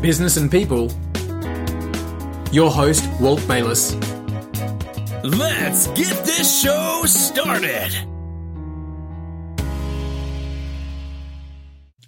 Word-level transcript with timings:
business 0.00 0.36
and 0.36 0.50
people. 0.50 0.90
Your 2.52 2.70
host, 2.70 3.08
Walt 3.20 3.46
Bayliss. 3.46 3.94
Let's 5.22 5.86
get 5.88 6.24
this 6.24 6.62
show 6.62 7.02
started. 7.06 8.09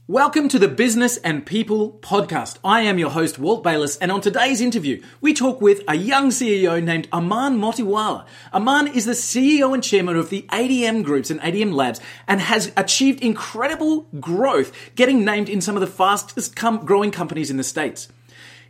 Welcome 0.08 0.48
to 0.48 0.58
the 0.58 0.66
Business 0.66 1.16
and 1.18 1.46
People 1.46 1.92
podcast. 2.02 2.58
I 2.64 2.80
am 2.80 2.98
your 2.98 3.10
host, 3.10 3.38
Walt 3.38 3.62
Bayliss, 3.62 3.96
and 3.98 4.10
on 4.10 4.20
today's 4.20 4.60
interview, 4.60 5.00
we 5.20 5.32
talk 5.32 5.60
with 5.60 5.82
a 5.86 5.94
young 5.94 6.30
CEO 6.30 6.82
named 6.82 7.08
Arman 7.10 7.60
Motiwalla. 7.60 8.26
Arman 8.52 8.92
is 8.92 9.04
the 9.04 9.12
CEO 9.12 9.72
and 9.72 9.80
chairman 9.80 10.16
of 10.16 10.28
the 10.28 10.42
ADM 10.50 11.04
Groups 11.04 11.30
and 11.30 11.38
ADM 11.40 11.72
Labs 11.72 12.00
and 12.26 12.40
has 12.40 12.72
achieved 12.76 13.22
incredible 13.22 14.08
growth, 14.18 14.72
getting 14.96 15.24
named 15.24 15.48
in 15.48 15.60
some 15.60 15.76
of 15.76 15.80
the 15.80 15.86
fastest 15.86 16.56
com- 16.56 16.84
growing 16.84 17.12
companies 17.12 17.48
in 17.48 17.56
the 17.56 17.62
States. 17.62 18.08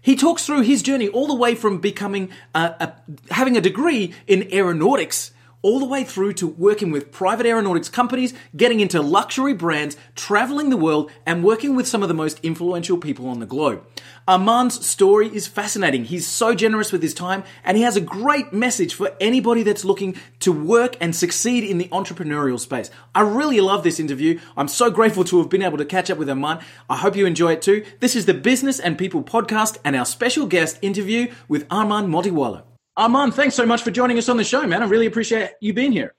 He 0.02 0.16
talks 0.16 0.44
through 0.44 0.60
his 0.62 0.82
journey 0.82 1.08
all 1.08 1.28
the 1.28 1.34
way 1.34 1.54
from 1.54 1.78
becoming, 1.78 2.28
a, 2.54 2.92
having 3.30 3.56
a 3.56 3.62
degree 3.62 4.12
in 4.26 4.52
aeronautics 4.52 5.32
all 5.62 5.78
the 5.78 5.86
way 5.86 6.04
through 6.04 6.32
to 6.34 6.46
working 6.46 6.90
with 6.90 7.12
private 7.12 7.46
aeronautics 7.46 7.88
companies, 7.88 8.34
getting 8.56 8.80
into 8.80 9.00
luxury 9.00 9.54
brands, 9.54 9.96
traveling 10.14 10.70
the 10.70 10.76
world, 10.76 11.10
and 11.24 11.44
working 11.44 11.74
with 11.74 11.88
some 11.88 12.02
of 12.02 12.08
the 12.08 12.14
most 12.14 12.38
influential 12.42 12.98
people 12.98 13.28
on 13.28 13.40
the 13.40 13.46
globe. 13.46 13.84
Arman's 14.28 14.84
story 14.86 15.28
is 15.28 15.46
fascinating. 15.46 16.04
He's 16.04 16.26
so 16.26 16.54
generous 16.54 16.92
with 16.92 17.02
his 17.02 17.14
time, 17.14 17.44
and 17.64 17.76
he 17.76 17.82
has 17.82 17.96
a 17.96 18.00
great 18.00 18.52
message 18.52 18.94
for 18.94 19.16
anybody 19.20 19.62
that's 19.62 19.84
looking 19.84 20.16
to 20.40 20.52
work 20.52 20.96
and 21.00 21.14
succeed 21.14 21.64
in 21.64 21.78
the 21.78 21.88
entrepreneurial 21.88 22.58
space. 22.58 22.90
I 23.14 23.22
really 23.22 23.60
love 23.60 23.82
this 23.82 24.00
interview. 24.00 24.40
I'm 24.56 24.68
so 24.68 24.90
grateful 24.90 25.24
to 25.24 25.38
have 25.38 25.48
been 25.48 25.62
able 25.62 25.78
to 25.78 25.84
catch 25.84 26.10
up 26.10 26.18
with 26.18 26.28
Arman. 26.28 26.62
I 26.88 26.96
hope 26.96 27.16
you 27.16 27.26
enjoy 27.26 27.52
it 27.52 27.62
too. 27.62 27.84
This 28.00 28.16
is 28.16 28.26
the 28.26 28.34
Business 28.34 28.78
and 28.78 28.98
People 28.98 29.22
podcast 29.22 29.78
and 29.84 29.96
our 29.96 30.06
special 30.06 30.46
guest 30.46 30.78
interview 30.82 31.32
with 31.48 31.68
Arman 31.68 32.08
Motiwalla. 32.08 32.71
Arman, 32.98 33.32
thanks 33.32 33.54
so 33.54 33.64
much 33.64 33.82
for 33.82 33.90
joining 33.90 34.18
us 34.18 34.28
on 34.28 34.36
the 34.36 34.44
show, 34.44 34.66
man. 34.66 34.82
I 34.82 34.86
really 34.86 35.06
appreciate 35.06 35.52
you 35.60 35.72
being 35.72 35.92
here. 35.92 36.14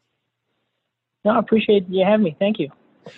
No, 1.24 1.32
I 1.32 1.40
appreciate 1.40 1.88
you 1.88 2.04
having 2.04 2.24
me. 2.24 2.36
Thank 2.40 2.60
you. 2.60 2.70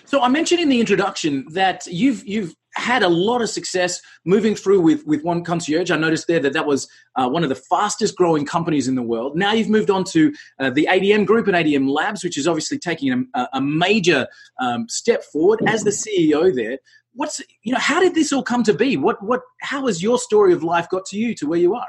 So 0.03 0.21
I 0.21 0.27
mentioned 0.27 0.61
in 0.61 0.69
the 0.69 0.79
introduction 0.79 1.45
that 1.51 1.85
you've 1.87 2.25
you've 2.27 2.55
had 2.75 3.03
a 3.03 3.07
lot 3.07 3.41
of 3.41 3.49
success 3.49 4.01
moving 4.25 4.55
through 4.55 4.81
with 4.81 5.05
with 5.05 5.23
one 5.23 5.43
concierge. 5.43 5.91
I 5.91 5.97
noticed 5.97 6.27
there 6.27 6.39
that 6.39 6.53
that 6.53 6.65
was 6.65 6.87
uh, 7.15 7.29
one 7.29 7.43
of 7.43 7.49
the 7.49 7.55
fastest 7.55 8.15
growing 8.15 8.45
companies 8.45 8.87
in 8.87 8.95
the 8.95 9.01
world. 9.01 9.37
Now 9.37 9.53
you've 9.53 9.69
moved 9.69 9.89
on 9.89 10.03
to 10.05 10.33
uh, 10.59 10.69
the 10.71 10.87
ADM 10.91 11.25
Group 11.25 11.47
and 11.47 11.55
ADM 11.55 11.89
Labs, 11.89 12.23
which 12.23 12.37
is 12.37 12.47
obviously 12.47 12.77
taking 12.77 13.27
a, 13.33 13.47
a 13.53 13.61
major 13.61 14.27
um, 14.59 14.87
step 14.89 15.23
forward 15.23 15.61
as 15.67 15.83
the 15.83 15.91
CEO 15.91 16.53
there. 16.53 16.79
What's 17.13 17.41
you 17.63 17.71
know 17.71 17.79
how 17.79 18.01
did 18.01 18.15
this 18.15 18.33
all 18.33 18.43
come 18.43 18.63
to 18.63 18.73
be? 18.73 18.97
What 18.97 19.23
what 19.23 19.41
how 19.61 19.87
has 19.87 20.03
your 20.03 20.17
story 20.17 20.51
of 20.51 20.63
life 20.63 20.89
got 20.89 21.05
to 21.07 21.17
you 21.17 21.33
to 21.35 21.47
where 21.47 21.59
you 21.59 21.75
are? 21.75 21.87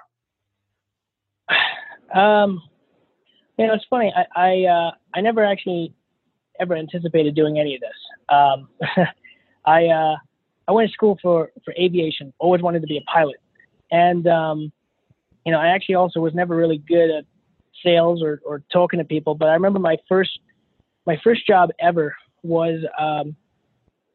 Um, 2.15 2.63
you 3.59 3.67
know, 3.67 3.75
it's 3.75 3.85
funny. 3.91 4.13
I 4.17 4.41
I, 4.41 4.65
uh, 4.65 4.91
I 5.15 5.21
never 5.21 5.45
actually 5.45 5.95
ever 6.61 6.75
anticipated 6.77 7.35
doing 7.35 7.59
any 7.59 7.75
of 7.75 7.81
this. 7.81 7.91
Um, 8.29 8.69
I 9.67 9.87
uh, 9.87 10.17
I 10.69 10.73
went 10.73 10.89
to 10.89 10.93
school 10.93 11.19
for 11.21 11.51
for 11.65 11.75
aviation. 11.79 12.33
Always 12.39 12.63
wanted 12.63 12.81
to 12.81 12.87
be 12.87 12.99
a 12.99 13.03
pilot, 13.03 13.37
and 13.91 14.27
um, 14.27 14.73
you 15.45 15.53
know, 15.53 15.59
I 15.59 15.69
actually 15.69 15.95
also 15.95 16.21
was 16.21 16.35
never 16.35 16.57
really 16.57 16.79
good 16.79 17.11
at 17.11 17.25
sales 17.85 18.23
or, 18.23 18.41
or 18.45 18.63
talking 18.73 18.99
to 18.99 19.05
people. 19.05 19.35
But 19.35 19.49
I 19.49 19.55
remember 19.55 19.79
my 19.79 19.97
first 20.09 20.39
my 21.07 21.19
first 21.23 21.47
job 21.47 21.71
ever 21.81 22.15
was 22.43 22.81
um, 22.99 23.37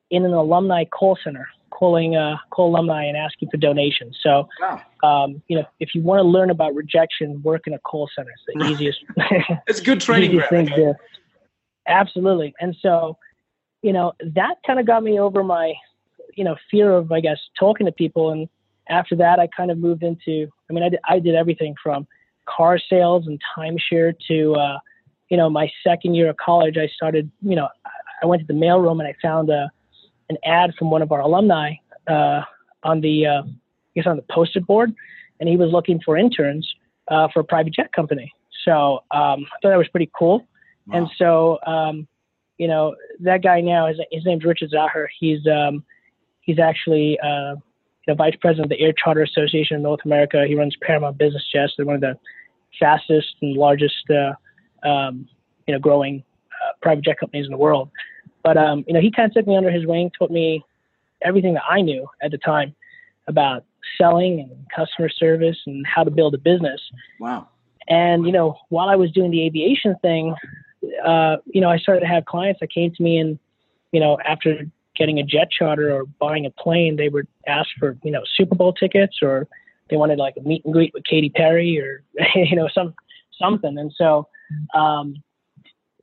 in 0.09 0.25
an 0.25 0.33
alumni 0.33 0.85
call 0.85 1.17
center 1.23 1.47
calling 1.81 2.15
uh, 2.15 2.37
call 2.51 2.69
alumni 2.69 3.05
and 3.05 3.17
asking 3.17 3.49
for 3.49 3.57
donations. 3.57 4.15
So, 4.21 4.47
wow. 4.61 4.81
um, 5.01 5.41
you 5.47 5.57
know, 5.57 5.65
if 5.79 5.95
you 5.95 6.03
want 6.03 6.19
to 6.19 6.23
learn 6.23 6.51
about 6.51 6.75
rejection, 6.75 7.41
work 7.41 7.63
in 7.65 7.73
a 7.73 7.79
call 7.79 8.07
center. 8.15 8.29
It's 8.29 8.59
the 8.59 8.65
easiest. 8.71 8.99
it's 9.66 9.79
good 9.79 10.00
training 10.07 10.38
ground. 10.38 10.72
Okay? 10.72 10.94
Absolutely. 11.88 12.53
And 12.61 12.75
so, 12.83 13.17
you 13.81 13.94
know, 13.94 14.13
that 14.35 14.57
kind 14.66 14.79
of 14.79 14.85
got 14.85 15.01
me 15.01 15.19
over 15.19 15.44
my, 15.44 15.73
you 16.35 16.44
know, 16.44 16.56
fear 16.69 16.94
of, 16.94 17.11
I 17.11 17.19
guess, 17.19 17.39
talking 17.59 17.88
to 17.88 17.91
people. 17.91 18.29
And 18.29 18.47
after 18.88 19.16
that, 19.16 19.39
I 19.39 19.47
kind 19.47 19.72
of 19.72 19.79
moved 19.79 20.03
into. 20.03 20.50
I 20.69 20.73
mean, 20.73 20.83
I 20.83 20.89
did, 20.89 21.00
I 21.09 21.17
did 21.17 21.33
everything 21.33 21.73
from 21.81 22.06
car 22.47 22.77
sales 22.77 23.25
and 23.25 23.41
timeshare 23.57 24.13
to, 24.27 24.53
uh, 24.53 24.77
you 25.29 25.38
know, 25.38 25.50
my 25.50 25.67
second 25.83 26.13
year 26.13 26.29
of 26.29 26.38
college. 26.38 26.77
I 26.77 26.88
started, 26.89 27.31
you 27.41 27.56
know, 27.56 27.69
I 28.22 28.27
went 28.27 28.39
to 28.41 28.45
the 28.45 28.53
mailroom 28.53 29.00
and 29.00 29.07
I 29.07 29.16
found 29.19 29.50
a 29.50 29.72
an 30.31 30.38
ad 30.46 30.72
from 30.78 30.90
one 30.90 31.02
of 31.02 31.12
our 31.12 31.22
alumni 31.22 31.74
uh, 32.08 32.42
on 32.84 33.02
the 33.02 33.25
uh, 33.25 33.42
I 33.44 33.94
guess 33.96 34.08
on 34.08 34.16
the 34.16 34.25
posted 34.31 34.66
board, 34.66 34.94
and 35.40 35.47
he 35.47 35.58
was 35.58 35.72
looking 35.72 36.00
for 36.03 36.18
interns 36.18 36.68
uh, 37.09 37.28
for 37.34 37.42
a 37.42 37.44
private 37.44 37.74
jet 37.74 37.92
company. 37.94 38.31
So 38.66 39.03
um, 39.12 39.46
I 39.46 39.58
thought 39.62 39.69
that 39.69 39.78
was 39.78 39.88
pretty 39.90 40.09
cool. 40.18 40.47
Wow. 40.88 40.97
And 40.97 41.08
so 41.18 41.59
um, 41.68 42.08
you 42.58 42.68
know 42.68 42.96
that 43.19 43.44
guy 43.44 43.62
now 43.62 43.88
his, 43.88 44.00
his 44.12 44.25
name's 44.25 44.46
Richard 44.46 44.72
Zaher. 44.72 45.08
He's 45.19 45.46
um, 45.47 45.84
he's 46.42 46.59
actually 46.59 47.19
uh, 47.19 47.56
you 47.56 48.08
know, 48.08 48.16
vice 48.16 48.36
president 48.42 48.72
of 48.72 48.78
the 48.78 48.84
Air 48.84 48.94
Charter 48.94 49.24
Association 49.24 49.78
of 49.78 49.84
North 49.84 50.02
America. 50.06 50.46
He 50.48 50.56
runs 50.56 50.75
Paramount 50.81 51.18
Business 51.18 51.44
Jets. 51.53 51.74
They're 51.78 51.86
one 51.86 51.96
of 51.96 52.02
the 52.02 52.18
fastest 52.80 53.36
and 53.42 53.56
largest 53.56 54.09
uh, 54.09 54.88
um, 54.88 55.28
you 55.68 55.74
know 55.74 55.80
growing 55.80 56.24
uh, 56.52 56.72
private 56.81 57.03
jet 57.03 57.19
companies 57.19 57.46
in 57.46 57.52
the 57.52 57.58
world. 57.58 57.90
But 58.44 58.57
um, 58.57 58.84
you 58.88 58.94
know, 58.94 59.02
he 59.02 59.12
kind 59.12 59.29
of 59.29 59.34
took 59.34 59.47
me 59.47 59.56
under 59.56 59.72
his 59.72 59.85
wing, 59.85 60.12
taught 60.18 60.31
me 60.31 60.63
everything 61.22 61.53
that 61.53 61.63
I 61.69 61.81
knew 61.81 62.07
at 62.22 62.31
the 62.31 62.38
time 62.38 62.75
about 63.28 63.63
selling 63.97 64.40
and 64.40 64.66
customer 64.75 65.09
service 65.09 65.57
and 65.66 65.85
how 65.85 66.03
to 66.03 66.12
build 66.12 66.34
a 66.34 66.38
business. 66.38 66.81
Wow. 67.19 67.47
And 67.88 68.25
you 68.25 68.31
know, 68.31 68.57
while 68.69 68.90
I 68.90 68.96
was 68.96 69.12
doing 69.12 69.31
the 69.31 69.46
aviation 69.46 69.96
thing, 70.01 70.35
uh, 71.06 71.38
you 71.46 71.62
know, 71.62 71.69
I 71.69 71.78
started 71.78 72.01
to 72.01 72.07
have 72.07 72.25
clients 72.25 72.59
that 72.59 72.72
came 72.72 72.91
to 72.94 73.03
me 73.03 73.18
and, 73.18 73.40
you 73.91 74.00
know, 74.00 74.18
after 74.25 74.66
getting 74.96 75.19
a 75.19 75.24
jet 75.24 75.50
charter 75.51 75.94
or 75.94 76.06
buying 76.06 76.46
a 76.46 76.51
plane, 76.51 76.96
they 76.96 77.09
would 77.09 77.28
ask 77.47 77.69
for, 77.80 77.97
you 78.03 78.12
know, 78.12 78.22
Super 78.35 78.56
Bowl 78.56 78.74
tickets 78.74 79.18
or 79.22 79.47
they 79.90 79.97
wanted 79.97 80.19
like 80.19 80.35
a 80.38 80.41
meet 80.41 80.63
and 80.66 80.74
greet 80.74 80.94
with 80.94 81.03
Katy 81.03 81.30
Perry 81.30 81.80
or, 81.80 82.03
you 82.35 82.56
know, 82.56 82.69
some 82.74 82.94
something. 83.40 83.78
And 83.78 83.91
so, 83.96 84.28
um, 84.74 85.16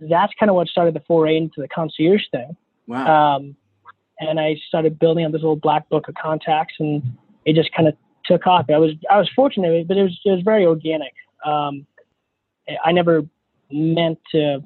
that's 0.01 0.33
kind 0.39 0.51
of 0.51 0.57
what 0.57 0.69
started 0.69 0.95
the 0.95 1.01
foray 1.01 1.37
into 1.37 1.61
the 1.61 1.69
concierge 1.69 2.23
thing. 2.31 2.57
Wow. 2.87 3.37
Um, 3.37 3.57
and 4.21 4.41
I 4.41 4.57
started 4.67 4.99
building 4.99 5.25
up 5.25 5.33
this 5.33 5.43
little 5.43 5.57
black 5.57 5.89
book 5.89 6.09
of 6.09 6.15
contacts, 6.15 6.75
and 6.79 7.03
it 7.45 7.55
just 7.55 7.73
kind 7.73 7.89
of 7.89 7.97
took 8.25 8.47
off. 8.47 8.67
I 8.69 8.79
was 8.79 8.93
I 9.11 9.19
was 9.19 9.31
fortunate, 9.35 9.87
but 9.87 9.97
it 9.97 10.03
was 10.03 10.21
it 10.25 10.31
was 10.31 10.43
very 10.43 10.67
organic. 10.67 11.13
Um, 11.45 11.87
I 12.85 12.93
never 12.93 13.25
meant 13.71 14.19
to 14.33 14.63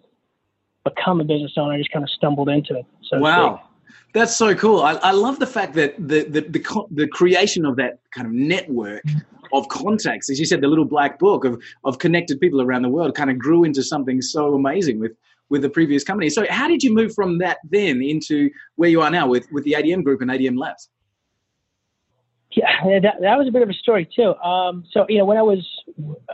become 0.84 1.20
a 1.20 1.24
business 1.24 1.52
owner. 1.56 1.74
I 1.74 1.78
just 1.78 1.92
kind 1.92 2.02
of 2.02 2.10
stumbled 2.10 2.48
into 2.48 2.78
it. 2.78 2.86
So 3.04 3.18
wow. 3.18 3.62
That's 4.14 4.36
so 4.36 4.54
cool. 4.54 4.82
I, 4.82 4.92
I 4.94 5.12
love 5.12 5.38
the 5.38 5.46
fact 5.46 5.72
that 5.74 5.96
the, 5.96 6.24
the, 6.24 6.40
the, 6.42 6.84
the 6.90 7.08
creation 7.08 7.64
of 7.64 7.76
that 7.76 8.00
kind 8.14 8.26
of 8.26 8.32
network 8.34 9.04
of 9.52 9.68
contacts, 9.68 10.30
as 10.30 10.38
you 10.38 10.46
said, 10.46 10.60
the 10.60 10.68
little 10.68 10.84
black 10.84 11.18
book 11.18 11.44
of, 11.44 11.62
of 11.84 11.98
connected 11.98 12.40
people 12.40 12.60
around 12.60 12.82
the 12.82 12.88
world 12.88 13.14
kind 13.14 13.30
of 13.30 13.38
grew 13.38 13.64
into 13.64 13.82
something 13.82 14.22
so 14.22 14.54
amazing 14.54 14.98
with, 14.98 15.12
with 15.48 15.62
the 15.62 15.68
previous 15.68 16.04
company. 16.04 16.30
So 16.30 16.46
how 16.48 16.68
did 16.68 16.82
you 16.82 16.92
move 16.92 17.14
from 17.14 17.38
that 17.38 17.58
then 17.70 18.02
into 18.02 18.50
where 18.76 18.88
you 18.88 19.02
are 19.02 19.10
now 19.10 19.26
with, 19.26 19.50
with 19.52 19.64
the 19.64 19.72
ADM 19.72 20.04
group 20.04 20.20
and 20.20 20.30
ADM 20.30 20.58
labs? 20.58 20.88
Yeah, 22.52 23.00
that, 23.00 23.16
that 23.20 23.38
was 23.38 23.48
a 23.48 23.50
bit 23.50 23.62
of 23.62 23.70
a 23.70 23.74
story 23.74 24.08
too. 24.14 24.34
Um, 24.36 24.84
so, 24.90 25.06
you 25.08 25.18
know, 25.18 25.24
when 25.24 25.38
I 25.38 25.42
was, 25.42 25.66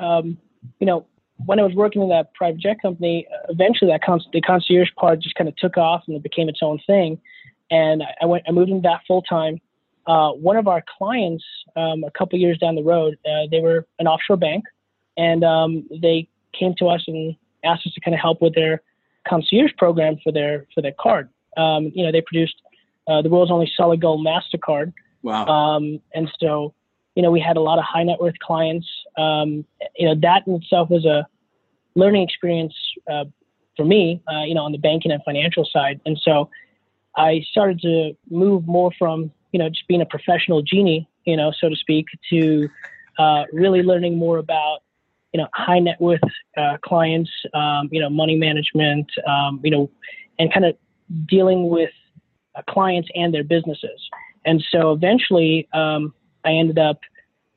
um, 0.01 0.37
you 0.81 0.87
know, 0.87 1.07
when 1.47 1.61
I 1.61 1.63
was 1.63 1.75
working 1.75 2.03
in 2.03 2.09
that 2.09 2.35
private 2.35 2.61
jet 2.61 2.83
company, 2.83 3.27
eventually 3.49 3.91
that 3.93 4.03
con- 4.03 4.21
the 4.33 4.41
concierge 4.41 4.89
part 4.97 5.21
just 5.21 5.37
kind 5.37 5.49
of 5.49 5.55
took 5.57 5.77
off 5.77 6.03
and 6.09 6.17
it 6.17 6.23
became 6.23 6.49
its 6.49 6.59
own 6.61 6.81
thing 6.87 7.21
and 7.71 8.03
I 8.21 8.27
went 8.27 8.45
I 8.49 8.53
moved 8.53 8.71
into 8.71 8.83
that 8.89 9.01
full 9.07 9.23
time. 9.23 9.61
Uh, 10.07 10.33
one 10.33 10.57
of 10.57 10.67
our 10.67 10.83
clients, 10.97 11.45
um, 11.79 12.05
a 12.05 12.11
couple 12.19 12.39
years 12.39 12.59
down 12.59 12.75
the 12.75 12.83
road, 12.83 13.19
uh, 13.25 13.47
they 13.51 13.61
were 13.61 13.87
an 13.99 14.07
offshore 14.07 14.37
bank, 14.37 14.65
and 15.17 15.45
um, 15.45 15.87
they 16.03 16.29
came 16.59 16.75
to 16.79 16.87
us 16.89 17.03
and 17.07 17.37
asked 17.65 17.87
us 17.87 17.93
to 17.95 18.01
kind 18.01 18.15
of 18.15 18.21
help 18.21 18.43
with 18.43 18.55
their 18.55 18.83
concierge 19.29 19.73
program 19.79 20.17
for 20.23 20.33
their 20.33 20.67
for 20.75 20.83
their 20.83 20.95
card. 20.99 21.29
Um, 21.57 21.93
you 21.95 22.05
know, 22.05 22.13
they 22.13 22.21
produced 22.21 22.57
uh, 23.09 23.23
the 23.23 23.29
world's 23.29 23.51
only 23.51 23.71
solid 23.77 24.01
gold 24.01 24.27
Mastercard. 24.27 24.93
Wow. 25.23 25.47
Um, 25.47 26.01
and 26.15 26.31
so, 26.39 26.75
you 27.15 27.23
know, 27.23 27.31
we 27.31 27.41
had 27.41 27.57
a 27.57 27.61
lot 27.61 27.79
of 27.79 27.85
high 27.85 28.05
net 28.05 28.21
worth 28.21 28.39
clients. 28.41 28.87
Um, 29.17 29.65
you 29.97 30.07
know, 30.07 30.15
that 30.23 30.47
in 30.47 30.55
itself 30.55 30.91
was 30.91 31.05
a 31.05 31.27
learning 31.95 32.23
experience 32.23 32.75
uh, 33.11 33.25
for 33.77 33.85
me. 33.85 34.23
Uh, 34.31 34.45
you 34.45 34.55
know, 34.55 34.63
on 34.63 34.73
the 34.73 34.79
banking 34.79 35.11
and 35.11 35.23
financial 35.25 35.69
side, 35.73 36.01
and 36.07 36.19
so 36.23 36.49
I 37.17 37.45
started 37.51 37.81
to 37.81 38.17
move 38.31 38.67
more 38.67 38.93
from, 38.97 39.33
you 39.53 39.59
know, 39.59 39.69
just 39.69 39.89
being 39.89 40.01
a 40.01 40.07
professional 40.07 40.63
genie, 40.63 41.09
you 41.29 41.37
know, 41.37 41.53
so 41.61 41.69
to 41.69 41.77
speak, 41.77 42.07
to 42.31 42.69
uh, 43.19 43.45
really 43.53 43.83
learning 43.83 44.17
more 44.17 44.39
about, 44.39 44.79
you 45.33 45.39
know, 45.41 45.47
high 45.53 45.79
net 45.79 46.01
worth 46.01 46.21
uh, 46.57 46.79
clients, 46.83 47.31
um, 47.53 47.89
you 47.93 48.01
know, 48.01 48.09
money 48.09 48.37
management, 48.37 49.07
um, 49.27 49.61
you 49.63 49.71
know, 49.71 49.91
and 50.39 50.53
kind 50.53 50.65
of 50.65 50.75
dealing 51.27 51.69
with 51.69 51.91
uh, 52.57 52.63
clients 52.69 53.09
and 53.15 53.35
their 53.35 53.45
businesses. 53.45 54.01
And 54.47 54.65
so 54.73 54.93
eventually, 54.93 55.69
um, 55.75 56.15
I 56.45 56.53
ended 56.53 56.79
up 56.79 57.01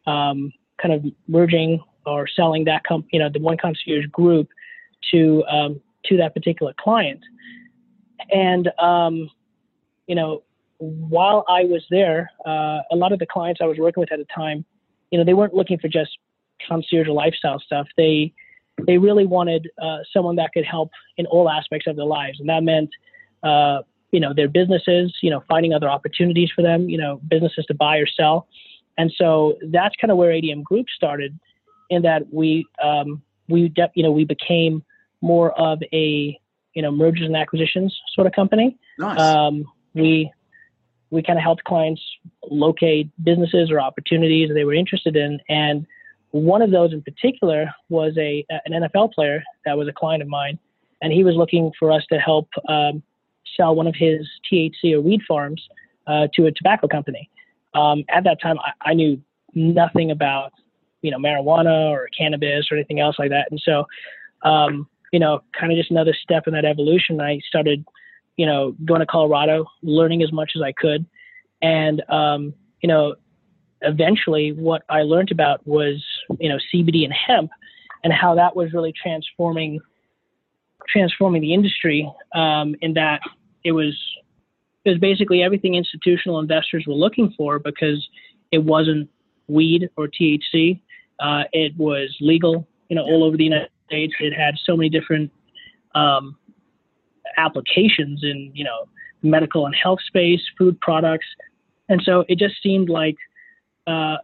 um, 0.06 0.52
kind 0.82 0.94
of 0.94 1.06
merging 1.30 1.82
or 2.06 2.28
selling 2.28 2.66
that 2.66 2.84
comp, 2.84 3.08
you 3.14 3.20
know, 3.20 3.30
the 3.30 3.40
one 3.40 3.58
concierge 3.58 4.08
group 4.08 4.50
to 5.12 5.46
um, 5.46 5.82
to 6.06 6.18
that 6.18 6.34
particular 6.34 6.74
client. 6.78 7.22
And 8.32 8.70
um, 8.80 9.30
you 10.08 10.16
know, 10.16 10.44
while 10.82 11.46
I 11.48 11.64
was 11.66 11.86
there, 11.92 12.32
uh, 12.46 12.80
a 12.92 12.96
lot 12.96 13.12
of 13.12 13.20
the 13.20 13.28
clients 13.28 13.62
I 13.62 13.66
was 13.66 13.78
working 13.78 14.02
with 14.02 14.12
at 14.12 14.18
the 14.18 14.26
time, 14.34 14.66
you 15.12 15.20
know, 15.20 15.24
they 15.24 15.36
weren't 15.36 15.54
looking 15.54 15.78
for 15.78 15.88
just 15.88 16.18
concierge 16.68 17.08
or 17.08 17.12
lifestyle 17.12 17.60
stuff. 17.60 17.88
They 17.98 18.34
they 18.88 18.98
really 18.98 19.28
wanted 19.28 19.70
uh, 19.80 20.00
someone 20.12 20.38
that 20.38 20.52
could 20.54 20.66
help 20.66 20.90
in 21.18 21.28
all 21.28 21.50
aspects 21.50 21.86
of 21.86 21.96
their 21.98 22.06
lives, 22.06 22.40
and 22.40 22.50
that 22.50 22.64
meant, 22.64 22.90
uh, 23.44 23.82
you 24.12 24.20
know, 24.20 24.34
their 24.34 24.48
businesses, 24.48 25.16
you 25.22 25.30
know, 25.30 25.44
finding 25.48 25.72
other 25.72 25.88
opportunities 25.88 26.50
for 26.56 26.64
them, 26.64 26.90
you 26.90 26.98
know, 26.98 27.22
businesses 27.28 27.64
to 27.68 27.76
buy 27.76 27.98
or 27.98 28.08
sell, 28.08 28.48
and 28.98 29.14
so 29.16 29.58
that's 29.68 29.96
kind 30.02 30.10
of 30.10 30.18
where 30.18 30.32
ADM 30.32 30.64
Group 30.64 30.88
started, 30.96 31.38
in 31.92 32.02
that 32.02 32.34
we 32.34 32.66
um, 32.84 33.22
we 33.48 33.70
de- 33.70 33.92
you 33.94 34.02
know 34.02 34.12
we 34.12 34.26
became 34.26 34.84
more 35.22 35.52
of 35.60 35.80
a 35.94 36.40
you 36.74 36.82
know 36.82 36.90
mergers 36.90 37.28
and 37.28 37.36
acquisitions 37.36 37.96
sort 38.16 38.26
of 38.26 38.34
company. 38.34 38.80
Nice. 38.98 39.20
Um, 39.20 39.66
we 39.94 40.32
we 41.12 41.22
kind 41.22 41.38
of 41.38 41.44
helped 41.44 41.64
clients 41.64 42.02
locate 42.50 43.10
businesses 43.24 43.70
or 43.70 43.80
opportunities 43.80 44.50
they 44.54 44.64
were 44.64 44.74
interested 44.74 45.16
in, 45.16 45.40
and 45.50 45.86
one 46.32 46.62
of 46.62 46.72
those 46.72 46.94
in 46.94 47.02
particular 47.02 47.70
was 47.90 48.14
a 48.18 48.46
an 48.50 48.74
NFL 48.74 49.14
player 49.14 49.44
that 49.66 49.78
was 49.78 49.88
a 49.88 49.94
client 49.94 50.22
of 50.22 50.30
mine, 50.30 50.58
and 51.02 51.14
he 51.14 51.24
was 51.24 51.36
looking 51.36 51.72
for 51.78 51.92
us 51.92 52.04
to 52.12 52.18
help 52.18 52.50
um, 52.68 53.04
sell 53.58 53.76
one 53.76 53.88
of 53.88 53.96
his 53.96 54.28
THC 54.52 54.94
or 54.94 55.02
weed 55.02 55.22
farms 55.28 55.62
uh, 56.08 56.28
to 56.34 56.46
a 56.48 56.52
tobacco 56.52 56.88
company. 56.88 57.30
Um, 57.74 58.04
at 58.10 58.24
that 58.24 58.42
time, 58.42 58.58
I, 58.60 58.92
I, 58.92 58.94
knew 58.94 59.22
nothing 59.54 60.12
about 60.12 60.52
you 61.02 61.12
know 61.12 61.18
marijuana 61.18 61.90
or 61.90 62.10
cannabis 62.18 62.68
or 62.72 62.78
anything 62.78 63.00
else 63.00 63.18
like 63.20 63.30
that, 63.30 63.48
and 63.52 63.62
so 63.64 63.86
um, 64.44 64.88
you 65.12 65.20
know, 65.20 65.42
kind 65.58 65.72
of 65.72 65.78
just 65.78 65.92
another 65.92 66.16
step 66.20 66.48
in 66.48 66.54
that 66.54 66.66
evolution. 66.66 67.20
I 67.22 67.40
started, 67.48 67.86
you 68.38 68.46
know, 68.46 68.76
going 68.86 69.00
to 69.00 69.06
Colorado, 69.06 69.66
learning 69.84 70.24
as 70.24 70.32
much 70.32 70.52
as 70.56 70.62
I 70.62 70.72
could, 70.72 71.06
and 71.62 72.02
um, 72.10 72.54
you 72.82 72.88
know, 72.88 73.16
eventually 73.82 74.52
what 74.52 74.84
I 74.90 75.02
learned 75.02 75.32
about 75.32 75.66
was, 75.66 76.04
you 76.40 76.50
know, 76.50 76.58
CBD 76.74 77.04
and 77.04 77.14
hemp 77.14 77.52
and 78.04 78.14
how 78.14 78.36
that 78.36 78.56
was 78.56 78.74
really 78.74 78.94
transforming 78.94 79.80
transforming 80.90 81.42
the 81.42 81.54
industry 81.54 82.12
um, 82.36 82.76
in 82.82 82.94
that 82.94 83.22
it 83.64 83.72
was 83.72 83.96
it 84.84 84.90
was 84.90 85.00
basically 85.00 85.44
everything 85.44 85.76
institutional 85.76 86.40
investors 86.40 86.86
were 86.88 86.96
looking 86.96 87.34
for 87.38 87.60
because 87.60 88.08
it 88.52 88.58
wasn't 88.58 89.08
weed 89.48 89.90
or 89.96 90.08
THC. 90.08 90.82
Uh, 91.20 91.44
it 91.54 91.78
was 91.78 92.16
legal, 92.20 92.68
you 92.90 92.96
know, 92.96 93.04
all 93.04 93.24
over 93.24 93.38
the 93.38 93.44
United 93.44 93.70
States. 93.86 94.14
It 94.20 94.34
had 94.34 94.56
so 94.66 94.76
many 94.76 94.90
different 94.90 95.32
um, 95.94 96.36
applications 97.38 98.24
in, 98.24 98.52
you 98.54 98.64
know, 98.64 98.88
medical 99.24 99.66
and 99.66 99.76
health 99.76 100.00
space, 100.06 100.42
food 100.58 100.80
products, 100.82 101.28
and 101.90 102.02
so 102.04 102.24
it 102.28 102.40
just 102.40 102.56
seemed 102.64 102.90
like 102.90 103.18
uh, 103.88 104.18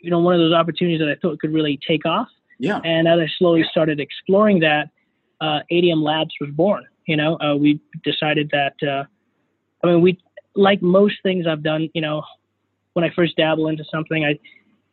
you 0.00 0.10
know, 0.10 0.18
one 0.18 0.34
of 0.34 0.40
those 0.40 0.52
opportunities 0.52 1.00
that 1.00 1.08
I 1.08 1.14
thought 1.20 1.38
could 1.40 1.52
really 1.52 1.78
take 1.86 2.06
off. 2.06 2.28
Yeah. 2.58 2.80
And 2.84 3.06
as 3.08 3.18
I 3.20 3.26
slowly 3.38 3.64
started 3.70 4.00
exploring 4.00 4.60
that, 4.60 4.90
uh, 5.40 5.60
ADM 5.70 6.02
Labs 6.02 6.34
was 6.40 6.50
born. 6.50 6.84
You 7.06 7.16
know, 7.16 7.38
uh, 7.40 7.56
we 7.56 7.80
decided 8.04 8.50
that, 8.52 8.74
uh, 8.86 9.04
I 9.82 9.86
mean, 9.86 10.02
we, 10.02 10.18
like 10.54 10.82
most 10.82 11.16
things 11.22 11.46
I've 11.46 11.62
done, 11.62 11.88
you 11.94 12.00
know, 12.00 12.22
when 12.92 13.04
I 13.04 13.10
first 13.14 13.36
dabble 13.36 13.68
into 13.68 13.84
something, 13.90 14.24
I, 14.24 14.38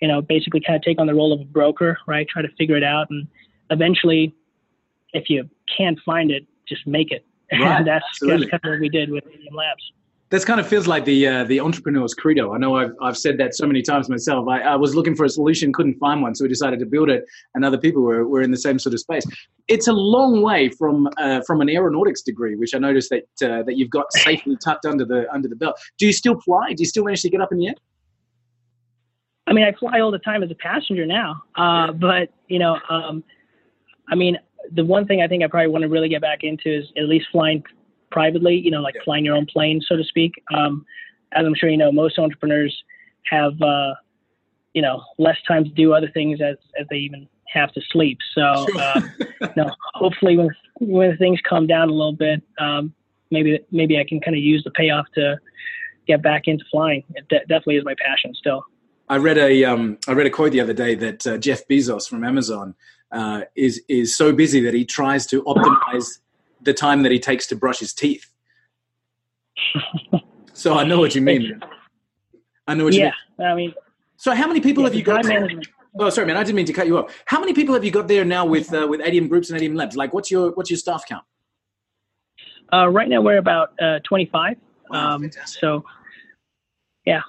you 0.01 0.07
know, 0.07 0.21
basically 0.21 0.61
kind 0.65 0.75
of 0.75 0.83
take 0.83 0.99
on 0.99 1.07
the 1.07 1.15
role 1.15 1.33
of 1.33 1.41
a 1.41 1.45
broker, 1.45 1.97
right? 2.07 2.27
Try 2.27 2.41
to 2.41 2.49
figure 2.57 2.77
it 2.77 2.83
out. 2.83 3.09
And 3.09 3.27
eventually, 3.69 4.33
if 5.13 5.29
you 5.29 5.49
can't 5.75 5.99
find 6.05 6.31
it, 6.31 6.45
just 6.68 6.88
make 6.88 7.12
it. 7.12 7.25
Right. 7.50 7.78
and 7.78 7.88
that's, 7.88 8.04
Absolutely. 8.10 8.48
that's 8.48 8.52
kind 8.52 8.66
of 8.66 8.72
what 8.72 8.81
we 8.81 8.90
did 8.90 9.10
with 9.10 9.24
ADM 9.24 9.56
Labs 9.56 9.94
this 10.30 10.44
kind 10.44 10.60
of 10.60 10.68
feels 10.68 10.88
like 10.88 11.06
the 11.06 11.25
uh, 11.25 11.44
the 11.46 11.60
entrepreneur's 11.60 12.14
credo. 12.14 12.54
I 12.54 12.58
know 12.58 12.75
I've, 12.75 12.94
I've 13.02 13.18
said 13.18 13.38
that 13.38 13.56
so 13.56 13.66
many 13.66 13.81
times 13.81 14.10
myself. 14.10 14.48
I, 14.48 14.60
I, 14.60 14.75
was 14.75 14.94
looking 14.94 15.16
for 15.16 15.24
a 15.24 15.30
solution, 15.30 15.72
couldn't 15.72 15.98
find 16.00 16.22
one, 16.22 16.36
so 16.36 16.44
we 16.44 16.50
decided 16.50 16.80
to 16.80 16.86
build 16.86 17.10
it, 17.10 17.24
and 17.56 17.64
other 17.64 17.78
people 17.78 18.02
were, 18.02 18.28
were 18.28 18.42
in 18.42 18.52
the 18.52 18.58
same 18.58 18.78
sort 18.78 18.94
of 18.94 19.00
space. 19.00 19.24
It's 19.69 19.88
a 19.88 19.94
long 19.94 20.42
way 20.42 20.69
from 20.69 21.08
uh, 21.18 21.42
from 21.48 21.62
an 21.62 21.69
aeronautics 21.69 22.22
degree, 22.22 22.56
which 22.56 22.75
I 22.75 22.78
noticed 22.78 23.10
that 23.10 23.50
uh, 23.50 23.64
that 23.64 23.78
you've 23.78 23.90
got 23.90 24.12
safely 24.14 24.58
tucked 24.64 24.86
under 24.86 25.06
the 25.06 25.31
under 25.31 25.48
the 25.48 25.56
belt. 25.56 25.80
Do 25.98 26.06
you 26.06 26.14
still 26.14 26.40
fly? 26.42 26.74
Do 26.74 26.81
you 26.81 26.88
still 26.88 27.06
manage 27.06 27.22
to 27.22 27.30
get 27.30 27.40
up 27.40 27.54
in 27.54 27.60
the 27.60 27.68
air? 27.68 27.75
I 29.48 29.54
mean, 29.54 29.64
I 29.64 29.72
fly 29.72 30.02
all 30.02 30.12
the 30.12 30.19
time 30.19 30.44
as 30.44 30.52
a 30.52 30.56
passenger 30.56 31.06
now, 31.06 31.42
uh, 31.56 31.94
but 31.94 32.34
you 32.50 32.60
know, 32.60 32.80
um, 32.90 33.24
I 34.10 34.16
mean, 34.16 34.38
the 34.72 34.86
one 34.86 35.06
thing 35.06 35.22
I 35.22 35.28
think 35.28 35.44
I 35.44 35.48
probably 35.48 35.69
want 35.69 35.84
to 35.84 35.90
really 35.90 36.10
get 36.10 36.22
back 36.22 36.40
into 36.44 36.74
is 36.74 36.86
at 36.98 37.04
least 37.06 37.28
flying 37.31 37.64
privately, 38.12 38.56
you 38.56 38.72
know, 38.72 38.81
like 38.81 38.96
yeah. 38.96 39.02
flying 39.04 39.25
your 39.25 39.36
own 39.36 39.46
plane, 39.46 39.81
so 39.86 39.96
to 39.96 40.04
speak. 40.04 40.34
Um, 40.54 40.86
as 41.34 41.46
I'm 41.46 41.56
sure 41.56 41.69
you 41.69 41.78
know, 41.78 41.92
most 41.92 42.18
entrepreneurs 42.18 42.75
have, 43.30 43.62
uh, 43.62 43.96
you 44.74 44.81
know, 44.81 45.02
less 45.18 45.38
time 45.48 45.64
to 45.64 45.69
do 45.69 45.94
other 45.94 46.10
things 46.14 46.40
as, 46.42 46.56
as 46.80 46.88
they 46.90 46.98
even 46.98 47.28
have 47.54 47.72
to 47.74 47.81
sleep. 47.92 48.18
So, 48.34 48.42
uh, 48.80 49.02
you 49.42 49.50
know, 49.58 49.72
hopefully 49.94 50.38
when, 50.38 50.50
when 50.80 51.18
things 51.18 51.40
calm 51.48 51.68
down 51.68 51.90
a 51.90 51.94
little 51.94 52.14
bit, 52.14 52.42
um, 52.60 52.94
maybe, 53.31 53.60
maybe 53.72 54.00
I 54.00 54.06
can 54.08 54.22
kind 54.22 54.36
of 54.36 54.44
use 54.44 54.64
the 54.64 54.72
payoff 54.72 55.06
to 55.16 55.38
get 56.08 56.22
back 56.22 56.44
into 56.46 56.64
flying. 56.72 57.04
It 57.16 57.28
de- 57.30 57.42
definitely 57.42 57.78
is 57.78 57.86
my 57.86 57.96
passion 57.96 58.34
still. 58.36 58.64
I 59.10 59.18
read 59.18 59.38
a 59.38 59.64
um, 59.64 59.98
I 60.06 60.12
read 60.12 60.28
a 60.28 60.30
quote 60.30 60.52
the 60.52 60.60
other 60.60 60.74
day 60.74 60.94
that 60.96 61.25
uh, 61.25 61.38
Jeff 61.38 61.66
Bezos 61.68 62.10
from 62.10 62.25
Amazon 62.25 62.75
uh, 63.12 63.42
is 63.56 63.81
is 63.88 64.15
so 64.15 64.33
busy 64.33 64.62
that 64.62 64.74
he 64.74 64.86
tries 64.86 65.25
to 65.27 65.44
optimize 65.44 66.19
the 66.62 66.74
time 66.74 67.04
that 67.04 67.12
he 67.12 67.19
takes 67.19 67.48
to 67.48 67.56
brush 67.56 67.80
his 67.80 67.94
teeth. 67.94 68.31
so 70.54 70.75
I 70.75 70.83
know 70.83 71.00
what 71.00 71.15
you 71.15 71.21
mean. 71.21 71.59
I 72.68 72.74
know 72.75 72.86
what 72.86 72.94
yeah, 72.94 73.12
you 73.38 73.44
mean. 73.44 73.48
I 73.48 73.56
mean. 73.56 73.74
So 74.18 74.33
how 74.33 74.48
many 74.48 74.62
people 74.62 74.83
yeah, 74.83 74.89
have 74.89 74.95
you 74.95 75.04
got? 75.04 75.25
Oh, 76.00 76.09
sorry, 76.09 76.27
man. 76.27 76.38
I 76.38 76.44
didn't 76.44 76.56
mean 76.56 76.65
to 76.65 76.74
cut 76.74 76.86
you 76.86 76.98
off. 76.98 77.24
How 77.25 77.39
many 77.39 77.54
people 77.54 77.74
have 77.74 77.83
you 77.83 77.92
got 77.92 78.07
there 78.07 78.25
now 78.25 78.45
with 78.45 78.74
uh, 78.74 78.88
with 78.89 79.01
ADM 79.01 79.30
Groups 79.30 79.50
and 79.50 79.59
ADM 79.59 79.75
Labs? 79.75 79.95
Like, 79.95 80.13
what's 80.13 80.30
your 80.30 80.51
what's 80.51 80.69
your 80.69 80.77
staff 80.77 81.04
count? 81.07 81.24
Uh, 82.71 82.88
right 82.89 83.07
now, 83.07 83.21
we're 83.21 83.38
about 83.38 83.69
uh, 83.81 84.00
25. 84.04 84.57
Wow, 84.89 85.15
um, 85.15 85.31
so, 85.45 85.86
yeah, 87.06 87.21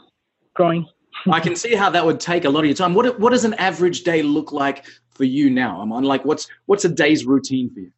growing. 0.54 0.87
I 1.30 1.40
can 1.40 1.56
see 1.56 1.75
how 1.75 1.90
that 1.90 2.04
would 2.04 2.20
take 2.20 2.44
a 2.44 2.50
lot 2.50 2.61
of 2.61 2.66
your 2.66 2.75
time. 2.75 2.94
What 2.94 3.18
what 3.18 3.30
does 3.30 3.44
an 3.44 3.54
average 3.54 4.04
day 4.04 4.23
look 4.23 4.52
like 4.52 4.85
for 5.18 5.25
you 5.25 5.50
now? 5.50 5.80
I'm 5.80 5.92
on 5.92 6.04
like 6.04 6.25
what's 6.25 6.48
what's 6.64 6.87
a 6.87 6.88
day's 6.88 7.26
routine 7.26 7.70
for 7.75 7.80
you? 7.80 7.92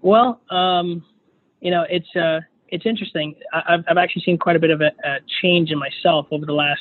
Well, 0.00 0.40
um, 0.50 1.04
you 1.60 1.70
know, 1.70 1.84
it's 1.88 2.08
uh, 2.16 2.40
it's 2.68 2.86
interesting. 2.86 3.34
I, 3.52 3.62
have 3.68 3.84
I've 3.88 3.98
actually 3.98 4.22
seen 4.22 4.38
quite 4.38 4.56
a 4.56 4.58
bit 4.58 4.70
of 4.70 4.80
a, 4.80 4.90
a, 5.04 5.18
change 5.42 5.70
in 5.70 5.78
myself 5.78 6.26
over 6.30 6.46
the 6.46 6.52
last 6.52 6.80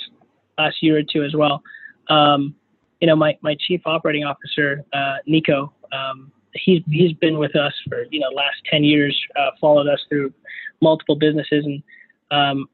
last 0.58 0.78
year 0.82 0.98
or 0.98 1.04
two 1.04 1.24
as 1.24 1.36
well. 1.36 1.62
Um, 2.10 2.56
you 3.02 3.08
know, 3.08 3.16
my, 3.16 3.38
my 3.42 3.56
chief 3.60 3.82
operating 3.86 4.24
officer, 4.24 4.84
uh, 4.94 5.18
Nico, 5.28 5.74
um, 5.92 6.32
he's 6.54 6.82
he's 6.88 7.14
been 7.14 7.38
with 7.38 7.56
us 7.56 7.74
for 7.88 8.06
you 8.12 8.20
know 8.20 8.30
last 8.30 8.58
ten 8.70 8.84
years, 8.84 9.18
uh, 9.40 9.52
followed 9.60 9.88
us 9.88 10.00
through 10.10 10.34
multiple 10.82 11.16
businesses, 11.16 11.66
and 11.66 11.84
um, 12.32 12.70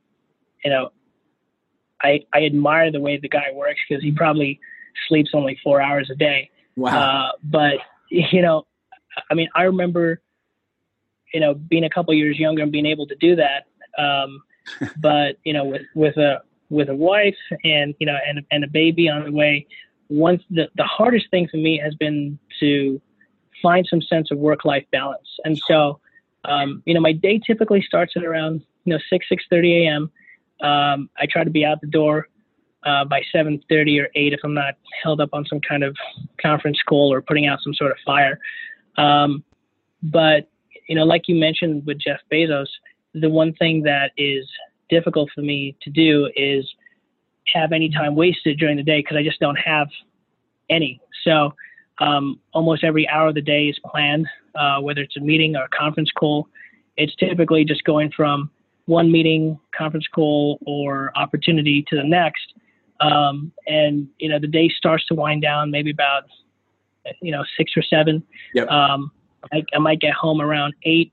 you 0.64 0.72
know, 0.72 0.92
I 2.02 2.22
I 2.34 2.46
admire 2.46 2.92
the 2.92 3.00
way 3.00 3.18
the 3.18 3.30
guy 3.30 3.48
works 3.54 3.80
because 3.88 4.04
he 4.04 4.12
probably 4.12 4.60
sleeps 5.08 5.32
only 5.34 5.60
four 5.64 5.82
hours 5.82 6.10
a 6.12 6.16
day. 6.16 6.50
Wow. 6.76 6.92
Uh, 6.98 7.32
but 7.44 7.74
you 8.10 8.42
know, 8.42 8.66
I 9.30 9.34
mean, 9.34 9.50
I 9.56 9.64
remember 9.64 10.22
you 11.34 11.40
know, 11.40 11.54
being 11.54 11.84
a 11.84 11.90
couple 11.90 12.14
years 12.14 12.38
younger 12.38 12.62
and 12.64 12.72
being 12.72 12.86
able 12.86 13.08
to 13.08 13.16
do 13.16 13.36
that. 13.36 13.66
Um, 14.02 14.44
but 14.98 15.38
you 15.44 15.52
know, 15.52 15.66
with 15.66 15.82
with 15.96 16.18
a 16.18 16.42
with 16.70 16.90
a 16.90 16.96
wife 16.96 17.36
and 17.64 17.94
you 18.00 18.08
know 18.08 18.18
and 18.26 18.46
and 18.52 18.64
a 18.64 18.68
baby 18.68 19.10
on 19.10 19.26
the 19.26 19.32
way, 19.32 19.68
once 20.10 20.42
the 20.50 20.70
the 20.76 20.84
hardest 20.84 21.30
thing 21.32 21.48
for 21.50 21.58
me 21.58 21.80
has 21.84 21.96
been 21.96 22.40
to 22.60 23.02
find 23.62 23.86
some 23.90 24.02
sense 24.02 24.30
of 24.32 24.38
work 24.38 24.66
life 24.66 24.86
balance. 24.92 25.28
And 25.46 25.60
so, 25.68 26.00
um, 26.46 26.84
you 26.86 26.94
know, 26.94 27.00
my 27.00 27.14
day 27.14 27.40
typically 27.46 27.82
starts 27.82 28.14
at 28.16 28.24
around 28.24 28.62
you 28.86 28.94
know 28.94 29.00
six 29.10 29.28
six 29.28 29.44
thirty 29.50 29.86
a.m. 29.86 30.12
Um, 30.62 31.10
I 31.20 31.26
try 31.30 31.44
to 31.44 31.50
be 31.50 31.66
out 31.66 31.82
the 31.82 31.88
door 31.88 32.30
uh, 32.86 33.06
by 33.06 33.22
7:30 33.34 34.02
or 34.02 34.10
8 34.16 34.34
if 34.34 34.40
I'm 34.44 34.54
not 34.54 34.76
held 35.02 35.22
up 35.22 35.30
on 35.34 35.46
some 35.46 35.62
kind 35.62 35.84
of 35.84 35.96
conference 36.42 36.80
call 36.88 37.12
or 37.14 37.22
putting 37.22 37.48
out 37.48 37.60
some 37.64 37.74
sort 37.74 37.92
of 37.92 37.98
fire. 38.06 38.40
Um, 38.98 39.44
but 40.02 40.50
you 40.88 40.96
know, 40.96 41.06
like 41.06 41.28
you 41.28 41.36
mentioned 41.36 41.86
with 41.86 42.00
Jeff 42.00 42.20
Bezos, 42.32 42.68
the 43.14 43.30
one 43.30 43.54
thing 43.54 43.84
that 43.84 44.12
is 44.18 44.48
difficult 44.90 45.30
for 45.34 45.42
me 45.42 45.76
to 45.82 45.90
do 45.90 46.30
is 46.36 46.70
have 47.54 47.72
any 47.72 47.90
time 47.90 48.16
wasted 48.16 48.58
during 48.58 48.78
the 48.78 48.84
day 48.84 49.00
because 49.00 49.18
I 49.18 49.24
just 49.24 49.40
don't 49.40 49.58
have 49.58 49.88
any. 50.70 51.00
So 51.24 51.54
um, 52.00 52.40
almost 52.54 52.84
every 52.84 53.08
hour 53.08 53.30
of 53.30 53.36
the 53.36 53.42
day 53.42 53.66
is 53.66 53.80
planned, 53.86 54.28
uh, 54.56 54.80
whether 54.82 55.02
it's 55.02 55.18
a 55.18 55.22
meeting 55.22 55.56
or 55.56 55.66
a 55.66 55.70
conference 55.70 56.12
call. 56.12 56.48
It's 56.98 57.16
typically 57.16 57.66
just 57.66 57.84
going 57.84 58.12
from 58.16 58.52
one 58.86 59.12
meeting, 59.12 59.60
conference 59.76 60.08
call 60.14 60.60
or 60.66 61.12
opportunity 61.16 61.86
to 61.90 61.96
the 61.96 62.04
next. 62.04 62.53
Um, 63.00 63.52
and 63.68 64.08
you 64.20 64.30
know, 64.30 64.40
the 64.40 64.48
day 64.48 64.70
starts 64.76 65.06
to 65.08 65.16
wind 65.16 65.42
down, 65.42 65.72
maybe 65.72 65.92
about 65.92 66.24
you 67.22 67.32
know 67.32 67.44
six 67.58 67.72
or 67.76 67.84
seven. 67.84 68.24
Yep. 68.54 68.70
Um, 68.70 69.12
I, 69.52 69.64
I 69.74 69.80
might 69.80 70.00
get 70.00 70.14
home 70.14 70.42
around 70.42 70.74
eight. 70.84 71.12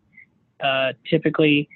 Uh, 0.63 0.93
typically, 1.09 1.69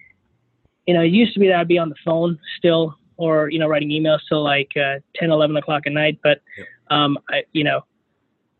you 0.86 0.94
know, 0.94 1.00
it 1.00 1.10
used 1.10 1.34
to 1.34 1.40
be 1.40 1.48
that 1.48 1.58
I'd 1.58 1.68
be 1.68 1.78
on 1.78 1.88
the 1.88 1.96
phone 2.04 2.38
still, 2.58 2.96
or 3.16 3.50
you 3.50 3.58
know, 3.58 3.66
writing 3.66 3.88
emails 3.88 4.20
till 4.28 4.42
like 4.42 4.70
uh, 4.76 5.00
10, 5.16 5.30
11 5.30 5.56
o'clock 5.56 5.82
at 5.86 5.92
night. 5.92 6.18
But 6.22 6.42
Yep. 6.58 6.66
um, 6.90 7.18
I, 7.30 7.44
you 7.52 7.64
know, 7.64 7.84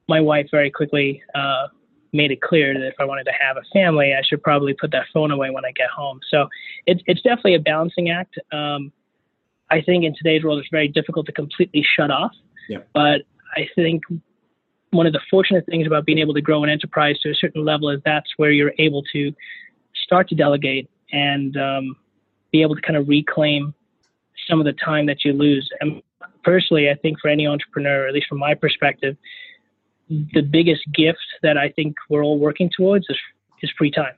my 0.09 0.21
wife 0.21 0.49
very 0.51 0.71
quickly 0.71 1.23
uh, 1.35 1.69
made 2.13 2.31
it 2.31 2.41
clear 2.41 2.73
that 2.75 2.87
if 2.87 2.95
I 2.99 3.05
wanted 3.05 3.25
to 3.25 3.33
have 3.39 3.57
a 3.57 3.63
family, 3.73 4.15
I 4.15 4.23
should 4.23 4.43
probably 4.43 4.75
put 4.75 4.91
that 4.93 5.07
phone 5.13 5.31
away 5.31 5.51
when 5.51 5.65
I 5.65 5.73
get 5.73 5.91
home. 5.91 6.21
So 6.31 6.49
it's 6.87 7.03
it's 7.07 7.23
definitely 7.23 7.55
a 7.55 7.61
balancing 7.61 8.11
act. 8.11 8.39
Um, 8.53 8.93
I 9.71 9.80
think 9.80 10.04
in 10.04 10.14
today's 10.14 10.44
world, 10.44 10.59
it's 10.59 10.68
very 10.71 10.88
difficult 10.88 11.26
to 11.26 11.33
completely 11.33 11.85
shut 11.97 12.11
off. 12.11 12.33
Yeah. 12.68 12.78
But 12.92 13.23
I 13.56 13.68
think 13.75 14.02
one 14.90 15.06
of 15.06 15.12
the 15.12 15.21
fortunate 15.30 15.66
things 15.66 15.87
about 15.87 16.06
being 16.06 16.18
able 16.18 16.35
to 16.35 16.40
grow 16.40 16.62
an 16.62 16.71
enterprise 16.71 17.18
to 17.21 17.30
a 17.30 17.35
certain 17.35 17.64
level 17.64 17.90
is 17.90 18.00
that's 18.04 18.30
where 18.37 18.50
you're 18.50 18.73
able 18.78 19.02
to 19.12 19.33
start 19.94 20.28
to 20.28 20.35
delegate 20.35 20.88
and 21.12 21.56
um, 21.56 21.97
be 22.52 22.62
able 22.62 22.76
to 22.76 22.83
kind 22.83 22.97
of 22.97 23.09
reclaim 23.09 23.75
some 24.49 24.61
of 24.61 24.66
the 24.66 24.73
time 24.73 25.06
that 25.06 25.25
you 25.25 25.33
lose. 25.33 25.68
And 25.80 26.02
personally, 26.44 26.90
I 26.90 26.94
think 26.94 27.21
for 27.21 27.28
any 27.28 27.47
entrepreneur, 27.47 28.06
at 28.06 28.14
least 28.14 28.28
from 28.28 28.38
my 28.38 28.54
perspective, 28.54 29.16
the 30.09 30.42
biggest 30.42 30.83
gift 30.92 31.25
that 31.42 31.56
I 31.56 31.71
think 31.71 31.97
we're 32.09 32.23
all 32.23 32.38
working 32.38 32.71
towards 32.75 33.06
is 33.09 33.18
is 33.62 33.73
free 33.78 33.90
time. 33.90 34.14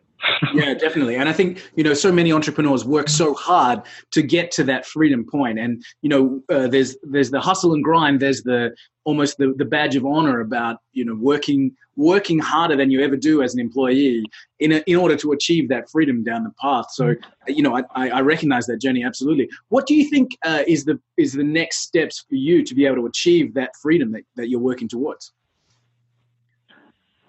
Yeah, 0.55 0.75
definitely. 0.75 1.17
And 1.17 1.29
I 1.29 1.33
think 1.33 1.71
you 1.77 1.85
know, 1.85 1.95
so 1.95 2.13
many 2.13 2.33
entrepreneurs 2.33 2.85
work 2.85 3.09
so 3.09 3.35
hard 3.35 3.83
to 4.13 4.23
get 4.23 4.51
to 4.53 4.65
that 4.65 4.87
freedom 4.87 5.25
point. 5.25 5.59
And 5.59 5.83
you 6.03 6.09
know, 6.09 6.43
uh, 6.49 6.69
there's 6.69 6.97
there's 7.03 7.31
the 7.31 7.41
hustle 7.41 7.75
and 7.75 7.83
grind. 7.83 8.21
There's 8.21 8.43
the 8.43 8.75
almost 9.05 9.39
the, 9.39 9.55
the 9.57 9.65
badge 9.65 9.95
of 9.97 10.05
honor 10.05 10.41
about 10.41 10.79
you 10.93 11.05
know 11.05 11.15
working 11.15 11.75
working 11.97 12.39
harder 12.39 12.77
than 12.77 12.91
you 12.91 13.03
ever 13.03 13.17
do 13.17 13.43
as 13.43 13.55
an 13.55 13.61
employee 13.61 14.25
in 14.61 14.73
a, 14.73 14.83
in 14.87 14.97
order 14.97 15.17
to 15.17 15.33
achieve 15.33 15.69
that 15.69 15.89
freedom 15.91 16.23
down 16.23 16.45
the 16.45 16.53
path. 16.61 16.87
So 16.91 17.15
you 17.47 17.63
know, 17.63 17.77
I, 17.95 18.09
I 18.09 18.21
recognize 18.21 18.67
that 18.67 18.81
journey 18.81 19.05
absolutely. 19.05 19.49
What 19.69 19.87
do 19.87 19.95
you 19.95 20.09
think 20.11 20.37
uh, 20.45 20.65
is 20.67 20.85
the 20.85 21.01
is 21.17 21.33
the 21.33 21.45
next 21.45 21.79
steps 21.79 22.25
for 22.29 22.35
you 22.35 22.65
to 22.65 22.75
be 22.75 22.85
able 22.87 22.97
to 22.97 23.07
achieve 23.07 23.55
that 23.55 23.71
freedom 23.81 24.13
that, 24.13 24.25
that 24.37 24.49
you're 24.49 24.61
working 24.61 24.89
towards? 24.89 25.33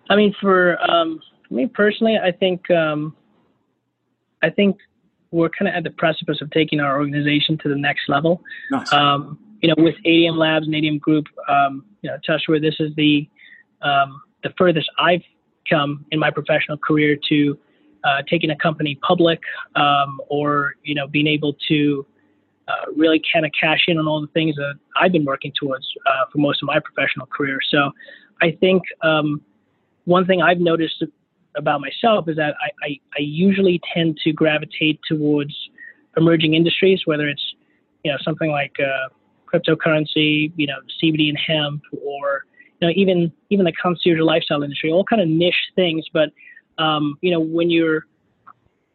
I 0.09 0.15
mean, 0.15 0.33
for 0.39 0.79
um, 0.89 1.19
me 1.49 1.67
personally, 1.67 2.17
I 2.17 2.31
think 2.31 2.69
um, 2.71 3.15
I 4.41 4.49
think 4.49 4.77
we're 5.31 5.49
kind 5.49 5.67
of 5.67 5.75
at 5.75 5.83
the 5.83 5.91
precipice 5.91 6.41
of 6.41 6.49
taking 6.51 6.79
our 6.79 6.97
organization 6.97 7.57
to 7.59 7.69
the 7.69 7.75
next 7.75 8.07
level. 8.07 8.41
Nice. 8.71 8.91
Um, 8.93 9.39
you 9.61 9.69
know, 9.69 9.75
with 9.77 9.95
ADM 10.05 10.37
Labs 10.37 10.67
and 10.67 10.75
ADM 10.75 10.99
Group, 10.99 11.25
um, 11.47 11.85
you 12.01 12.09
know, 12.09 12.17
Joshua, 12.25 12.59
this 12.59 12.75
is 12.79 12.93
the 12.95 13.27
um, 13.81 14.21
the 14.43 14.53
furthest 14.57 14.89
I've 14.99 15.23
come 15.69 16.05
in 16.11 16.19
my 16.19 16.31
professional 16.31 16.77
career 16.77 17.17
to 17.29 17.57
uh, 18.03 18.21
taking 18.29 18.51
a 18.51 18.55
company 18.55 18.97
public, 19.01 19.39
um, 19.75 20.21
or 20.29 20.75
you 20.83 20.95
know, 20.95 21.07
being 21.07 21.27
able 21.27 21.55
to 21.67 22.05
uh, 22.67 22.91
really 22.95 23.21
kind 23.33 23.45
of 23.45 23.51
cash 23.59 23.81
in 23.87 23.97
on 23.97 24.07
all 24.07 24.21
the 24.21 24.27
things 24.27 24.55
that 24.55 24.75
I've 24.99 25.11
been 25.11 25.25
working 25.25 25.51
towards 25.59 25.85
uh, 26.05 26.25
for 26.31 26.37
most 26.37 26.61
of 26.61 26.67
my 26.67 26.79
professional 26.79 27.25
career. 27.25 27.59
So, 27.69 27.91
I 28.41 28.51
think 28.51 28.83
um, 29.01 29.41
one 30.05 30.25
thing 30.25 30.41
I've 30.41 30.59
noticed 30.59 31.03
about 31.57 31.81
myself 31.81 32.27
is 32.29 32.35
that 32.37 32.55
I, 32.61 32.85
I, 32.85 32.99
I 33.17 33.21
usually 33.21 33.81
tend 33.93 34.17
to 34.23 34.31
gravitate 34.31 34.99
towards 35.07 35.53
emerging 36.15 36.53
industries, 36.53 37.01
whether 37.05 37.27
it's 37.27 37.43
you 38.03 38.11
know 38.11 38.17
something 38.23 38.51
like 38.51 38.75
uh, 38.79 39.09
cryptocurrency, 39.51 40.51
you 40.55 40.67
know 40.67 40.77
CBD 41.01 41.29
and 41.29 41.37
hemp, 41.37 41.81
or 42.03 42.43
you 42.79 42.87
know 42.87 42.93
even 42.95 43.31
even 43.49 43.65
the 43.65 43.73
concierge 43.73 44.19
lifestyle 44.19 44.63
industry, 44.63 44.91
all 44.91 45.03
kind 45.03 45.21
of 45.21 45.27
niche 45.27 45.71
things. 45.75 46.05
But 46.13 46.29
um, 46.77 47.17
you 47.21 47.31
know 47.31 47.39
when 47.39 47.69
you're 47.69 48.05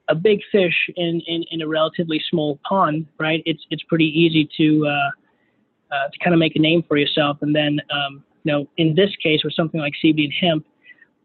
a 0.09 0.15
big 0.15 0.41
fish 0.51 0.75
in, 0.97 1.23
in, 1.27 1.45
in 1.51 1.63
a 1.63 1.69
relatively 1.69 2.21
small 2.29 2.59
pond, 2.69 3.07
right? 3.19 3.43
It's 3.47 3.65
it's 3.71 3.83
pretty 3.85 4.07
easy 4.07 4.49
to 4.57 4.87
uh, 4.87 5.95
uh, 5.95 6.09
to 6.09 6.19
kind 6.23 6.35
of 6.35 6.39
make 6.39 6.57
a 6.57 6.59
name 6.59 6.83
for 6.87 6.97
yourself, 6.97 7.39
and 7.41 7.55
then 7.55 7.81
um, 7.91 8.25
you 8.45 8.53
know 8.53 8.69
in 8.77 8.95
this 8.95 9.11
case 9.23 9.43
with 9.45 9.55
something 9.55 9.81
like 9.81 9.95
CBD 10.03 10.25
and 10.25 10.33
hemp 10.41 10.67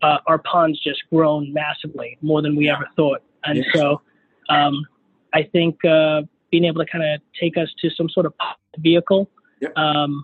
uh, 0.01 0.17
our 0.27 0.37
pond's 0.39 0.79
just 0.83 1.01
grown 1.11 1.51
massively, 1.53 2.17
more 2.21 2.41
than 2.41 2.55
we 2.55 2.69
ever 2.69 2.87
thought. 2.95 3.21
And 3.45 3.57
Yes. 3.57 3.65
so 3.73 4.01
um, 4.49 4.85
I 5.33 5.43
think 5.43 5.83
uh, 5.85 6.21
being 6.51 6.65
able 6.65 6.83
to 6.83 6.89
kind 6.91 7.03
of 7.03 7.21
take 7.39 7.57
us 7.57 7.69
to 7.81 7.89
some 7.89 8.09
sort 8.09 8.25
of 8.25 8.33
vehicle 8.79 9.29
Yep. 9.61 9.75
um, 9.77 10.23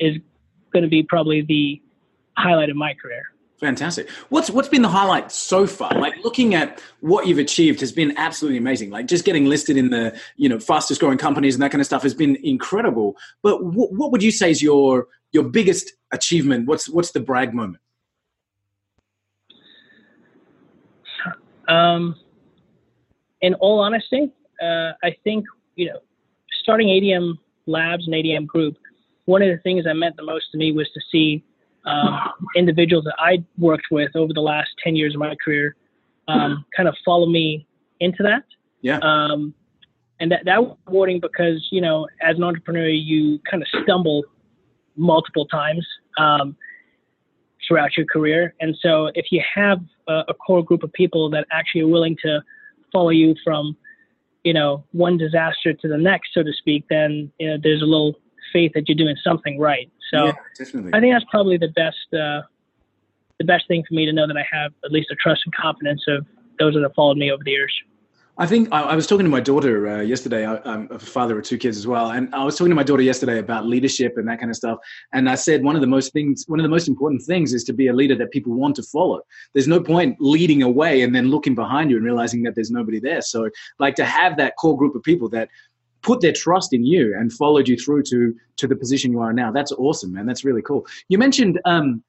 is 0.00 0.16
going 0.72 0.82
to 0.82 0.88
be 0.88 1.02
probably 1.04 1.42
the 1.42 1.80
highlight 2.36 2.70
of 2.70 2.76
my 2.76 2.94
career. 2.94 3.22
Fantastic. 3.60 4.10
What's 4.30 4.50
what's 4.50 4.68
been 4.68 4.82
the 4.82 4.88
highlight 4.88 5.30
so 5.30 5.64
far? 5.66 5.92
Like 5.98 6.14
looking 6.24 6.54
at 6.56 6.82
what 7.00 7.28
you've 7.28 7.38
achieved 7.38 7.80
has 7.80 7.92
been 7.92 8.12
absolutely 8.18 8.58
amazing. 8.58 8.90
Like 8.90 9.06
just 9.06 9.24
getting 9.24 9.46
listed 9.46 9.76
in 9.76 9.90
the 9.90 10.18
you 10.36 10.48
know 10.48 10.58
fastest 10.58 11.00
growing 11.00 11.18
companies 11.18 11.54
and 11.54 11.62
that 11.62 11.70
kind 11.70 11.80
of 11.80 11.86
stuff 11.86 12.02
has 12.02 12.14
been 12.14 12.36
incredible. 12.42 13.16
But 13.42 13.58
wh- 13.58 13.92
what 13.92 14.10
would 14.10 14.22
you 14.24 14.32
say 14.32 14.50
is 14.50 14.60
your 14.60 15.06
your 15.30 15.44
biggest 15.44 15.92
achievement? 16.12 16.66
What's 16.66 16.88
what's 16.88 17.12
the 17.12 17.20
brag 17.20 17.54
moment? 17.54 17.80
Um, 21.68 22.16
in 23.40 23.54
all 23.54 23.80
honesty, 23.80 24.32
uh, 24.62 24.92
I 25.02 25.16
think 25.22 25.44
you 25.76 25.86
know, 25.86 26.00
starting 26.62 26.88
ADM 26.88 27.38
Labs 27.66 28.06
and 28.06 28.14
ADM 28.14 28.46
Group, 28.46 28.76
one 29.24 29.42
of 29.42 29.48
the 29.48 29.58
things 29.62 29.84
that 29.84 29.94
meant 29.94 30.16
the 30.16 30.22
most 30.24 30.46
to 30.52 30.58
me 30.58 30.72
was 30.72 30.88
to 30.94 31.00
see 31.10 31.44
um, 31.84 32.18
individuals 32.56 33.04
that 33.04 33.16
I 33.18 33.44
worked 33.58 33.86
with 33.90 34.10
over 34.14 34.32
the 34.32 34.40
last 34.40 34.70
ten 34.82 34.96
years 34.96 35.14
of 35.14 35.20
my 35.20 35.34
career 35.44 35.76
um, 36.28 36.64
kind 36.76 36.88
of 36.88 36.96
follow 37.04 37.26
me 37.26 37.66
into 38.00 38.22
that. 38.22 38.44
Yeah. 38.80 38.98
Um, 38.98 39.54
and 40.20 40.30
that 40.30 40.44
that 40.44 40.62
was 40.62 40.76
rewarding 40.86 41.20
because 41.20 41.66
you 41.70 41.80
know, 41.80 42.06
as 42.22 42.36
an 42.36 42.44
entrepreneur, 42.44 42.88
you 42.88 43.40
kind 43.50 43.62
of 43.62 43.68
stumble 43.82 44.22
multiple 44.96 45.46
times. 45.46 45.86
Um, 46.18 46.56
throughout 47.66 47.96
your 47.96 48.06
career. 48.06 48.54
And 48.60 48.76
so 48.80 49.10
if 49.14 49.26
you 49.30 49.42
have 49.54 49.80
a, 50.08 50.22
a 50.28 50.34
core 50.34 50.64
group 50.64 50.82
of 50.82 50.92
people 50.92 51.30
that 51.30 51.46
actually 51.50 51.82
are 51.82 51.88
willing 51.88 52.16
to 52.22 52.40
follow 52.92 53.10
you 53.10 53.34
from, 53.44 53.76
you 54.44 54.52
know, 54.52 54.84
one 54.92 55.16
disaster 55.16 55.72
to 55.72 55.88
the 55.88 55.98
next, 55.98 56.30
so 56.34 56.42
to 56.42 56.52
speak, 56.52 56.84
then 56.90 57.32
you 57.38 57.48
know 57.48 57.56
there's 57.62 57.82
a 57.82 57.86
little 57.86 58.14
faith 58.52 58.72
that 58.74 58.88
you're 58.88 58.96
doing 58.96 59.16
something 59.22 59.58
right. 59.58 59.90
So 60.12 60.26
yeah. 60.26 60.32
I 60.92 61.00
think 61.00 61.14
that's 61.14 61.24
probably 61.30 61.56
the 61.56 61.68
best 61.68 62.12
uh, 62.12 62.42
the 63.38 63.44
best 63.44 63.66
thing 63.66 63.84
for 63.88 63.94
me 63.94 64.06
to 64.06 64.12
know 64.12 64.26
that 64.26 64.36
I 64.36 64.46
have 64.50 64.72
at 64.84 64.92
least 64.92 65.10
a 65.10 65.16
trust 65.16 65.42
and 65.44 65.54
confidence 65.54 66.04
of 66.08 66.26
those 66.58 66.74
that 66.74 66.82
have 66.82 66.94
followed 66.94 67.16
me 67.16 67.32
over 67.32 67.42
the 67.44 67.50
years. 67.50 67.74
I 68.36 68.46
think 68.46 68.68
I, 68.72 68.82
I 68.82 68.96
was 68.96 69.06
talking 69.06 69.24
to 69.24 69.30
my 69.30 69.40
daughter 69.40 69.86
uh, 69.86 70.00
yesterday. 70.00 70.44
I, 70.44 70.60
I'm 70.64 70.88
a 70.90 70.98
father 70.98 71.38
of 71.38 71.44
two 71.44 71.56
kids 71.56 71.78
as 71.78 71.86
well, 71.86 72.10
and 72.10 72.34
I 72.34 72.42
was 72.42 72.56
talking 72.56 72.70
to 72.70 72.74
my 72.74 72.82
daughter 72.82 73.02
yesterday 73.02 73.38
about 73.38 73.64
leadership 73.64 74.14
and 74.16 74.26
that 74.28 74.40
kind 74.40 74.50
of 74.50 74.56
stuff. 74.56 74.78
And 75.12 75.30
I 75.30 75.36
said 75.36 75.62
one 75.62 75.76
of 75.76 75.80
the 75.80 75.86
most 75.86 76.12
things, 76.12 76.44
one 76.48 76.58
of 76.58 76.64
the 76.64 76.68
most 76.68 76.88
important 76.88 77.22
things, 77.22 77.54
is 77.54 77.62
to 77.64 77.72
be 77.72 77.86
a 77.86 77.92
leader 77.92 78.16
that 78.16 78.32
people 78.32 78.52
want 78.52 78.74
to 78.76 78.82
follow. 78.82 79.20
There's 79.52 79.68
no 79.68 79.80
point 79.80 80.16
leading 80.18 80.64
away 80.64 81.02
and 81.02 81.14
then 81.14 81.30
looking 81.30 81.54
behind 81.54 81.90
you 81.90 81.96
and 81.96 82.04
realizing 82.04 82.42
that 82.42 82.56
there's 82.56 82.72
nobody 82.72 82.98
there. 82.98 83.22
So, 83.22 83.48
like 83.78 83.94
to 83.96 84.04
have 84.04 84.36
that 84.38 84.56
core 84.56 84.76
group 84.76 84.96
of 84.96 85.04
people 85.04 85.28
that 85.28 85.48
put 86.04 86.20
their 86.20 86.32
trust 86.32 86.72
in 86.72 86.84
you 86.84 87.16
and 87.18 87.32
followed 87.32 87.66
you 87.66 87.76
through 87.76 88.02
to 88.04 88.34
to 88.56 88.68
the 88.68 88.76
position 88.76 89.10
you 89.10 89.20
are 89.20 89.32
now. 89.32 89.50
That's 89.50 89.72
awesome, 89.72 90.12
man. 90.12 90.26
That's 90.26 90.44
really 90.44 90.62
cool. 90.62 90.86
You 91.08 91.18
mentioned 91.18 91.60
um, 91.64 92.04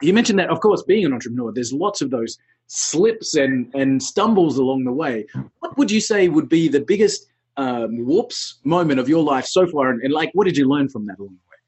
you 0.00 0.14
mentioned 0.14 0.38
that, 0.38 0.48
of 0.48 0.60
course, 0.60 0.82
being 0.82 1.04
an 1.04 1.12
entrepreneur, 1.12 1.52
there's 1.52 1.72
lots 1.72 2.00
of 2.00 2.10
those 2.10 2.38
slips 2.68 3.34
and 3.34 3.70
and 3.74 4.02
stumbles 4.02 4.56
along 4.56 4.84
the 4.84 4.92
way. 4.92 5.26
What 5.58 5.76
would 5.76 5.90
you 5.90 6.00
say 6.00 6.28
would 6.28 6.48
be 6.48 6.68
the 6.68 6.80
biggest 6.80 7.26
um, 7.58 8.06
whoops 8.06 8.60
moment 8.64 8.98
of 9.00 9.08
your 9.08 9.22
life 9.22 9.44
so 9.44 9.66
far, 9.66 9.90
and, 9.90 10.00
and 10.02 10.12
like, 10.12 10.30
what 10.32 10.44
did 10.44 10.56
you 10.56 10.66
learn 10.68 10.88
from 10.88 11.04
that 11.06 11.18
along 11.18 11.36
the 11.36 11.50
way? 11.50 11.58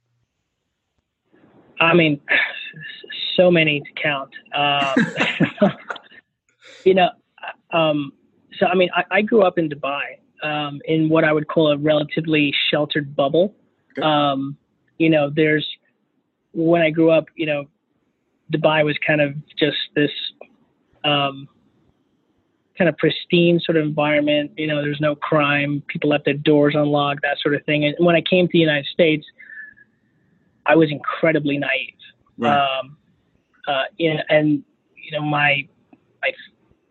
I 1.81 1.93
mean, 1.93 2.21
so 3.37 3.51
many 3.51 3.81
to 3.81 3.93
count. 4.01 4.31
Um, 4.55 5.71
you 6.85 6.95
know, 6.95 7.11
um, 7.73 8.13
so 8.59 8.67
I 8.67 8.75
mean, 8.75 8.89
I, 8.95 9.05
I 9.11 9.23
grew 9.23 9.43
up 9.43 9.59
in 9.59 9.69
Dubai 9.69 10.24
um, 10.45 10.81
in 10.85 11.09
what 11.09 11.25
I 11.25 11.33
would 11.33 11.49
call 11.49 11.73
a 11.73 11.79
relatively 11.79 12.55
sheltered 12.71 13.17
bubble. 13.17 13.55
Okay. 13.99 14.07
Um, 14.07 14.57
you 14.99 15.11
know, 15.11 15.31
there's 15.35 15.67
when 16.53 16.83
I 16.83 16.91
grew 16.91 17.11
up, 17.11 17.27
you 17.35 17.47
know, 17.47 17.65
Dubai 18.53 18.85
was 18.85 18.97
kind 19.05 19.21
of 19.21 19.35
just 19.59 19.79
this 19.97 20.11
um, 21.03 21.49
kind 22.77 22.89
of 22.89 22.97
pristine 22.99 23.59
sort 23.59 23.77
of 23.77 23.85
environment. 23.85 24.53
You 24.57 24.67
know, 24.67 24.83
there's 24.83 25.01
no 25.01 25.17
crime, 25.17 25.83
people 25.89 26.11
left 26.11 26.27
their 26.27 26.35
doors 26.35 26.75
unlocked, 26.77 27.23
that 27.23 27.39
sort 27.41 27.55
of 27.55 27.65
thing. 27.65 27.85
And 27.85 27.97
when 27.99 28.15
I 28.15 28.21
came 28.21 28.47
to 28.47 28.53
the 28.53 28.59
United 28.59 28.87
States, 28.87 29.27
I 30.67 30.77
was 30.77 30.91
incredibly 30.91 31.59
naive. 31.59 31.95
Right. 32.37 32.57
Um, 32.57 32.97
uh, 33.67 33.85
you 33.97 34.15
know, 34.15 34.21
and 34.29 34.63
you 34.97 35.13
know, 35.13 35.23
my 35.25 35.67
my 36.23 36.33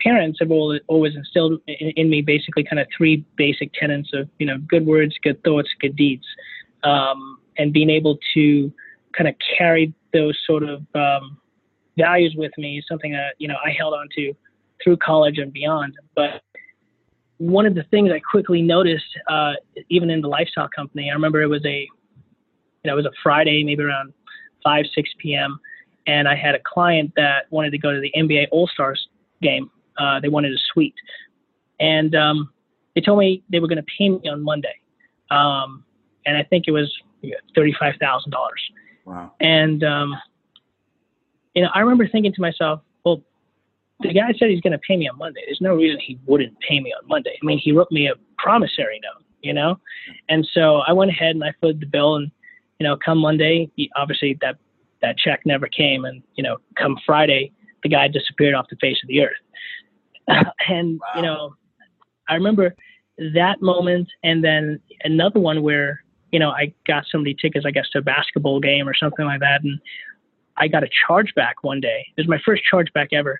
parents 0.03 0.39
have 0.41 0.51
always 0.51 1.15
instilled 1.15 1.61
in, 1.67 2.09
me 2.09 2.21
basically 2.21 2.63
kind 2.63 2.79
of 2.79 2.87
three 2.95 3.25
basic 3.37 3.71
tenets 3.73 4.09
of 4.13 4.29
you 4.39 4.45
know 4.45 4.57
good 4.67 4.85
words, 4.85 5.15
good 5.23 5.41
thoughts, 5.43 5.69
good 5.79 5.95
deeds, 5.95 6.25
um, 6.83 7.37
and 7.57 7.73
being 7.73 7.89
able 7.89 8.17
to 8.33 8.71
kind 9.17 9.27
of 9.27 9.35
carry 9.57 9.93
those 10.11 10.37
sort 10.45 10.63
of 10.63 10.83
um, 10.95 11.37
values 11.97 12.35
with 12.37 12.51
me 12.57 12.79
is 12.79 12.85
something 12.89 13.11
that 13.11 13.35
you 13.39 13.47
know 13.47 13.57
I 13.65 13.71
held 13.71 13.93
on 13.93 14.07
to 14.15 14.33
through 14.83 14.97
college 14.97 15.37
and 15.37 15.53
beyond. 15.53 15.93
But 16.15 16.41
one 17.37 17.65
of 17.65 17.75
the 17.75 17.83
things 17.83 18.11
I 18.11 18.19
quickly 18.19 18.61
noticed, 18.61 19.05
uh, 19.29 19.53
even 19.89 20.09
in 20.09 20.21
the 20.21 20.27
lifestyle 20.27 20.69
company, 20.75 21.09
I 21.09 21.13
remember 21.13 21.41
it 21.41 21.47
was 21.47 21.65
a, 21.65 21.87
you 22.83 22.85
know, 22.85 22.93
it 22.93 22.95
was 22.97 23.05
a 23.05 23.11
Friday, 23.21 23.63
maybe 23.63 23.83
around 23.83 24.13
five, 24.63 24.85
six 24.93 25.09
p.m., 25.19 25.59
and 26.05 26.27
I 26.27 26.35
had 26.35 26.53
a 26.53 26.59
client 26.65 27.13
that 27.15 27.45
wanted 27.49 27.71
to 27.71 27.77
go 27.77 27.93
to 27.93 28.01
the 28.01 28.11
NBA 28.17 28.47
All 28.51 28.67
Stars 28.67 29.07
game. 29.41 29.71
Uh, 29.97 30.19
they 30.19 30.29
wanted 30.29 30.53
a 30.53 30.57
suite, 30.73 30.95
and 31.79 32.15
um, 32.15 32.49
they 32.95 33.01
told 33.01 33.19
me 33.19 33.43
they 33.51 33.59
were 33.59 33.67
going 33.67 33.77
to 33.77 33.85
pay 33.97 34.09
me 34.09 34.27
on 34.29 34.41
Monday, 34.43 34.75
um, 35.29 35.83
and 36.25 36.37
I 36.37 36.43
think 36.43 36.65
it 36.67 36.71
was 36.71 36.91
thirty-five 37.55 37.95
thousand 37.99 38.31
dollars. 38.31 38.61
Wow. 39.05 39.31
And 39.39 39.83
um, 39.83 40.15
you 41.53 41.61
know, 41.61 41.69
I 41.73 41.79
remember 41.79 42.07
thinking 42.07 42.33
to 42.33 42.41
myself, 42.41 42.81
well, 43.03 43.21
the 43.99 44.13
guy 44.13 44.33
said 44.37 44.49
he's 44.49 44.61
going 44.61 44.73
to 44.73 44.79
pay 44.79 44.97
me 44.97 45.07
on 45.07 45.17
Monday. 45.17 45.41
There's 45.45 45.61
no 45.61 45.75
reason 45.75 45.99
he 45.99 46.19
wouldn't 46.25 46.59
pay 46.59 46.79
me 46.79 46.93
on 46.99 47.07
Monday. 47.07 47.37
I 47.41 47.45
mean, 47.45 47.59
he 47.59 47.71
wrote 47.71 47.91
me 47.91 48.07
a 48.07 48.13
promissory 48.37 48.99
note, 49.03 49.23
you 49.41 49.53
know? 49.53 49.79
And 50.29 50.47
so 50.53 50.77
I 50.87 50.93
went 50.93 51.11
ahead 51.11 51.35
and 51.35 51.43
I 51.43 51.53
footed 51.61 51.79
the 51.79 51.85
bill 51.85 52.15
and, 52.15 52.31
you 52.79 52.87
know, 52.87 52.97
come 52.97 53.19
Monday, 53.19 53.69
he, 53.75 53.91
obviously 53.95 54.37
that, 54.41 54.57
that 55.01 55.17
check 55.17 55.41
never 55.45 55.67
came. 55.67 56.05
And, 56.05 56.23
you 56.35 56.43
know, 56.43 56.57
come 56.75 56.97
Friday, 57.05 57.51
the 57.83 57.89
guy 57.89 58.07
disappeared 58.07 58.55
off 58.55 58.65
the 58.69 58.77
face 58.77 58.97
of 59.03 59.07
the 59.07 59.21
earth. 59.21 59.31
and, 60.69 60.99
wow. 60.99 61.07
you 61.15 61.21
know, 61.21 61.55
I 62.29 62.35
remember 62.35 62.75
that 63.33 63.61
moment 63.61 64.07
and 64.23 64.43
then 64.43 64.79
another 65.03 65.39
one 65.39 65.61
where, 65.61 66.03
you 66.31 66.39
know, 66.39 66.49
I 66.49 66.73
got 66.87 67.03
somebody 67.11 67.35
tickets, 67.39 67.65
I 67.65 67.71
guess, 67.71 67.89
to 67.91 67.99
a 67.99 68.01
basketball 68.01 68.59
game 68.59 68.87
or 68.87 68.93
something 68.95 69.25
like 69.25 69.39
that. 69.41 69.63
And 69.63 69.79
I 70.57 70.67
got 70.67 70.83
a 70.83 70.89
chargeback 71.07 71.53
one 71.61 71.79
day. 71.79 72.05
It 72.17 72.21
was 72.21 72.27
my 72.27 72.39
first 72.45 72.63
chargeback 72.71 73.09
ever. 73.11 73.39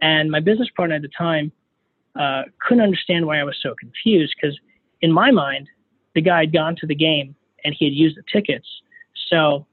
And 0.00 0.30
my 0.30 0.40
business 0.40 0.68
partner 0.76 0.96
at 0.96 1.02
the 1.02 1.08
time 1.16 1.52
uh, 2.18 2.42
couldn't 2.60 2.82
understand 2.82 3.26
why 3.26 3.40
I 3.40 3.44
was 3.44 3.56
so 3.62 3.74
confused 3.78 4.34
because 4.40 4.58
in 5.00 5.12
my 5.12 5.30
mind, 5.30 5.68
the 6.14 6.20
guy 6.20 6.40
had 6.40 6.52
gone 6.52 6.76
to 6.76 6.86
the 6.86 6.94
game 6.94 7.34
and 7.64 7.74
he 7.76 7.86
had 7.86 7.94
used 7.94 8.16
the 8.16 8.22
tickets. 8.32 8.66
So 9.28 9.66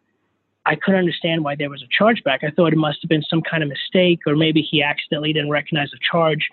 I 0.65 0.75
couldn't 0.75 0.99
understand 0.99 1.43
why 1.43 1.55
there 1.55 1.69
was 1.69 1.83
a 1.83 2.03
chargeback. 2.03 2.43
I 2.43 2.51
thought 2.51 2.73
it 2.73 2.77
must 2.77 2.99
have 3.01 3.09
been 3.09 3.23
some 3.23 3.41
kind 3.41 3.63
of 3.63 3.69
mistake 3.69 4.19
or 4.27 4.35
maybe 4.35 4.61
he 4.61 4.83
accidentally 4.83 5.33
didn't 5.33 5.49
recognize 5.49 5.89
the 5.91 5.97
charge. 6.11 6.47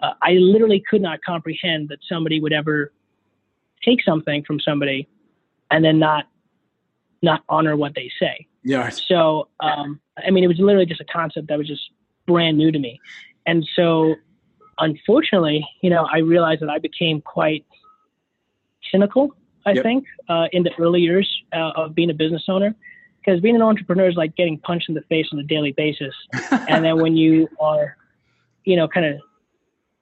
Uh, 0.00 0.12
I 0.22 0.32
literally 0.32 0.82
could 0.88 1.02
not 1.02 1.20
comprehend 1.24 1.88
that 1.88 1.98
somebody 2.08 2.40
would 2.40 2.52
ever 2.52 2.92
take 3.84 4.02
something 4.04 4.44
from 4.44 4.60
somebody 4.60 5.08
and 5.70 5.84
then 5.84 5.98
not 5.98 6.26
not 7.22 7.44
honor 7.48 7.76
what 7.76 7.94
they 7.94 8.10
say. 8.18 8.46
Yeah. 8.64 8.88
So, 8.90 9.48
um, 9.60 10.00
I 10.24 10.30
mean, 10.30 10.44
it 10.44 10.48
was 10.48 10.58
literally 10.58 10.86
just 10.86 11.00
a 11.00 11.04
concept 11.04 11.48
that 11.48 11.58
was 11.58 11.68
just 11.68 11.82
brand 12.26 12.58
new 12.58 12.72
to 12.72 12.78
me. 12.78 13.00
And 13.46 13.66
so, 13.76 14.16
unfortunately, 14.78 15.64
you 15.82 15.90
know, 15.90 16.06
I 16.12 16.18
realized 16.18 16.62
that 16.62 16.68
I 16.68 16.78
became 16.78 17.20
quite 17.20 17.64
cynical, 18.90 19.36
I 19.66 19.72
yep. 19.72 19.84
think, 19.84 20.04
uh, 20.28 20.46
in 20.52 20.64
the 20.64 20.70
early 20.78 21.00
years 21.00 21.28
uh, 21.52 21.72
of 21.76 21.94
being 21.94 22.10
a 22.10 22.14
business 22.14 22.44
owner. 22.48 22.74
Because 23.24 23.40
being 23.40 23.54
an 23.54 23.62
entrepreneur 23.62 24.08
is 24.08 24.16
like 24.16 24.34
getting 24.36 24.58
punched 24.58 24.88
in 24.88 24.94
the 24.94 25.02
face 25.02 25.26
on 25.32 25.38
a 25.38 25.44
daily 25.44 25.72
basis. 25.72 26.14
and 26.68 26.84
then 26.84 27.00
when 27.00 27.16
you 27.16 27.48
are, 27.60 27.96
you 28.64 28.76
know, 28.76 28.88
kind 28.88 29.06
of, 29.06 29.20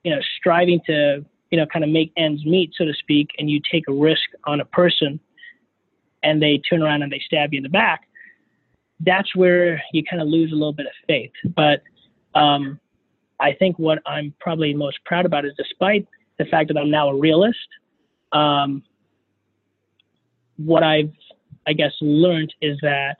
you 0.03 0.11
know, 0.11 0.21
striving 0.37 0.79
to, 0.87 1.23
you 1.51 1.57
know, 1.57 1.65
kind 1.67 1.83
of 1.83 1.91
make 1.91 2.11
ends 2.17 2.43
meet, 2.45 2.71
so 2.75 2.85
to 2.85 2.93
speak, 2.93 3.29
and 3.37 3.49
you 3.49 3.59
take 3.71 3.83
a 3.87 3.93
risk 3.93 4.23
on 4.45 4.59
a 4.59 4.65
person 4.65 5.19
and 6.23 6.41
they 6.41 6.57
turn 6.57 6.81
around 6.81 7.03
and 7.03 7.11
they 7.11 7.21
stab 7.23 7.53
you 7.53 7.57
in 7.57 7.63
the 7.63 7.69
back, 7.69 8.07
that's 9.01 9.35
where 9.35 9.81
you 9.93 10.03
kind 10.03 10.21
of 10.21 10.27
lose 10.27 10.51
a 10.51 10.55
little 10.55 10.73
bit 10.73 10.85
of 10.85 10.93
faith. 11.07 11.31
But 11.55 11.81
um, 12.35 12.79
I 13.39 13.53
think 13.53 13.77
what 13.77 13.99
I'm 14.05 14.33
probably 14.39 14.73
most 14.73 15.03
proud 15.05 15.25
about 15.25 15.45
is 15.45 15.53
despite 15.57 16.07
the 16.37 16.45
fact 16.45 16.67
that 16.69 16.77
I'm 16.77 16.91
now 16.91 17.09
a 17.09 17.15
realist, 17.15 17.57
um, 18.31 18.83
what 20.57 20.83
I've, 20.83 21.11
I 21.67 21.73
guess, 21.73 21.91
learned 22.01 22.53
is 22.61 22.77
that, 22.81 23.17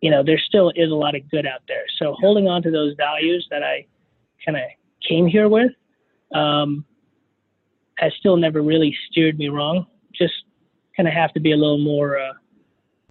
you 0.00 0.10
know, 0.10 0.22
there 0.22 0.38
still 0.38 0.70
is 0.74 0.90
a 0.90 0.94
lot 0.94 1.14
of 1.14 1.28
good 1.30 1.46
out 1.46 1.62
there. 1.68 1.84
So 1.98 2.14
holding 2.20 2.48
on 2.48 2.62
to 2.62 2.70
those 2.70 2.94
values 2.96 3.46
that 3.50 3.62
I 3.62 3.86
kind 4.44 4.56
of 4.56 4.64
came 5.06 5.26
here 5.26 5.48
with 5.48 5.72
um, 6.34 6.84
has 7.98 8.12
still 8.18 8.36
never 8.36 8.62
really 8.62 8.94
steered 9.10 9.38
me 9.38 9.48
wrong. 9.48 9.86
Just 10.12 10.34
kind 10.96 11.08
of 11.08 11.14
have 11.14 11.32
to 11.34 11.40
be 11.40 11.52
a 11.52 11.56
little 11.56 11.78
more 11.78 12.18
uh, 12.18 12.32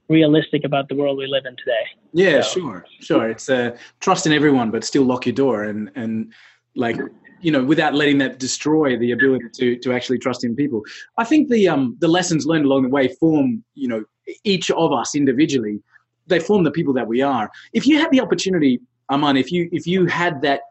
realistic 0.10 0.64
about 0.64 0.90
the 0.90 0.96
world 0.96 1.18
we 1.18 1.28
live 1.28 1.46
in 1.46 1.56
today. 1.58 1.86
Yeah, 2.14 2.42
so. 2.42 2.60
sure, 2.60 2.86
sure. 3.00 3.30
It's 3.30 3.50
uh, 3.50 3.78
trust 4.00 4.26
in 4.26 4.34
everyone, 4.34 4.72
but 4.72 4.84
still 4.84 5.04
lock 5.04 5.26
your 5.26 5.34
door 5.34 5.64
and 5.64 5.92
and 5.96 6.34
like 6.76 6.98
you 7.42 7.52
know 7.52 7.64
without 7.64 7.94
letting 7.94 8.18
that 8.20 8.40
destroy 8.40 8.98
the 8.98 9.12
ability 9.12 9.46
to 9.54 9.78
to 9.80 9.94
actually 9.94 10.20
trust 10.20 10.44
in 10.44 10.56
people. 10.56 10.82
I 11.18 11.24
think 11.24 11.50
the 11.50 11.68
um 11.68 11.98
the 12.00 12.08
lessons 12.08 12.46
learned 12.46 12.66
along 12.66 12.84
the 12.84 12.90
way 12.90 13.08
form 13.20 13.64
you 13.76 13.88
know 13.88 14.04
each 14.44 14.72
of 14.72 14.92
us 14.92 15.16
individually. 15.16 15.82
They 16.28 16.40
form 16.40 16.64
the 16.64 16.72
people 16.72 16.94
that 16.94 17.08
we 17.08 17.22
are. 17.22 17.52
If 17.74 17.86
you 17.86 18.00
had 18.00 18.10
the 18.12 18.22
opportunity, 18.22 18.80
Arman, 19.12 19.40
if 19.40 19.52
you 19.52 19.70
if 19.72 19.86
you 19.86 20.06
had 20.06 20.42
that 20.44 20.62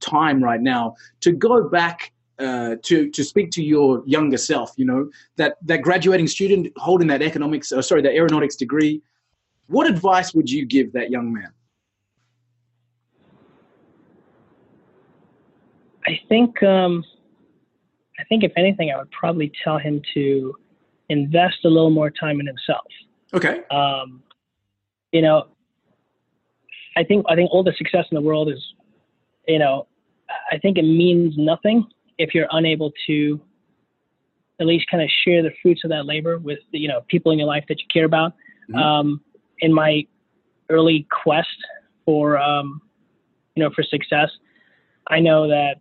time 0.00 0.42
right 0.42 0.60
now 0.60 0.94
to 1.20 1.32
go 1.32 1.68
back 1.68 2.12
uh, 2.38 2.76
to 2.82 3.10
to 3.10 3.24
speak 3.24 3.50
to 3.52 3.62
your 3.62 4.02
younger 4.06 4.36
self. 4.36 4.72
You 4.76 4.86
know 4.86 5.10
that 5.36 5.56
that 5.62 5.82
graduating 5.82 6.26
student 6.26 6.72
holding 6.76 7.08
that 7.08 7.22
economics, 7.22 7.72
uh, 7.72 7.82
sorry, 7.82 8.02
that 8.02 8.12
aeronautics 8.12 8.56
degree. 8.56 9.02
What 9.68 9.86
advice 9.86 10.34
would 10.34 10.50
you 10.50 10.66
give 10.66 10.92
that 10.92 11.10
young 11.10 11.32
man? 11.32 11.50
I 16.06 16.20
think 16.28 16.62
um, 16.62 17.04
I 18.18 18.24
think 18.24 18.44
if 18.44 18.52
anything, 18.56 18.90
I 18.90 18.98
would 18.98 19.10
probably 19.10 19.52
tell 19.62 19.78
him 19.78 20.02
to 20.14 20.54
invest 21.08 21.64
a 21.64 21.68
little 21.68 21.90
more 21.90 22.10
time 22.10 22.40
in 22.40 22.46
himself. 22.46 22.86
Okay. 23.32 23.62
Um, 23.70 24.22
you 25.12 25.22
know, 25.22 25.48
I 26.96 27.04
think 27.04 27.24
I 27.28 27.34
think 27.34 27.50
all 27.50 27.62
the 27.62 27.74
success 27.76 28.06
in 28.10 28.14
the 28.14 28.20
world 28.20 28.50
is, 28.50 28.62
you 29.46 29.58
know, 29.58 29.86
I 30.50 30.58
think 30.58 30.78
it 30.78 30.82
means 30.82 31.34
nothing 31.36 31.86
if 32.18 32.34
you're 32.34 32.48
unable 32.50 32.92
to 33.06 33.40
at 34.60 34.66
least 34.66 34.86
kind 34.88 35.02
of 35.02 35.10
share 35.24 35.42
the 35.42 35.50
fruits 35.62 35.82
of 35.84 35.90
that 35.90 36.06
labor 36.06 36.38
with 36.38 36.60
you 36.70 36.88
know 36.88 37.00
people 37.08 37.32
in 37.32 37.38
your 37.38 37.48
life 37.48 37.64
that 37.68 37.80
you 37.80 37.86
care 37.92 38.04
about. 38.04 38.32
Mm-hmm. 38.70 38.76
Um, 38.76 39.20
in 39.60 39.72
my 39.72 40.06
early 40.70 41.06
quest 41.22 41.48
for 42.04 42.38
um, 42.38 42.80
you 43.56 43.62
know 43.62 43.70
for 43.74 43.82
success, 43.82 44.30
I 45.08 45.20
know 45.20 45.48
that 45.48 45.76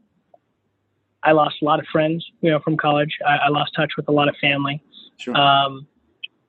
I 1.23 1.31
lost 1.31 1.55
a 1.61 1.65
lot 1.65 1.79
of 1.79 1.85
friends 1.91 2.25
you 2.41 2.51
know 2.51 2.59
from 2.59 2.77
college. 2.77 3.17
I, 3.25 3.37
I 3.37 3.49
lost 3.49 3.73
touch 3.75 3.93
with 3.97 4.07
a 4.07 4.11
lot 4.11 4.27
of 4.27 4.35
family, 4.37 4.81
sure. 5.17 5.35
um, 5.35 5.87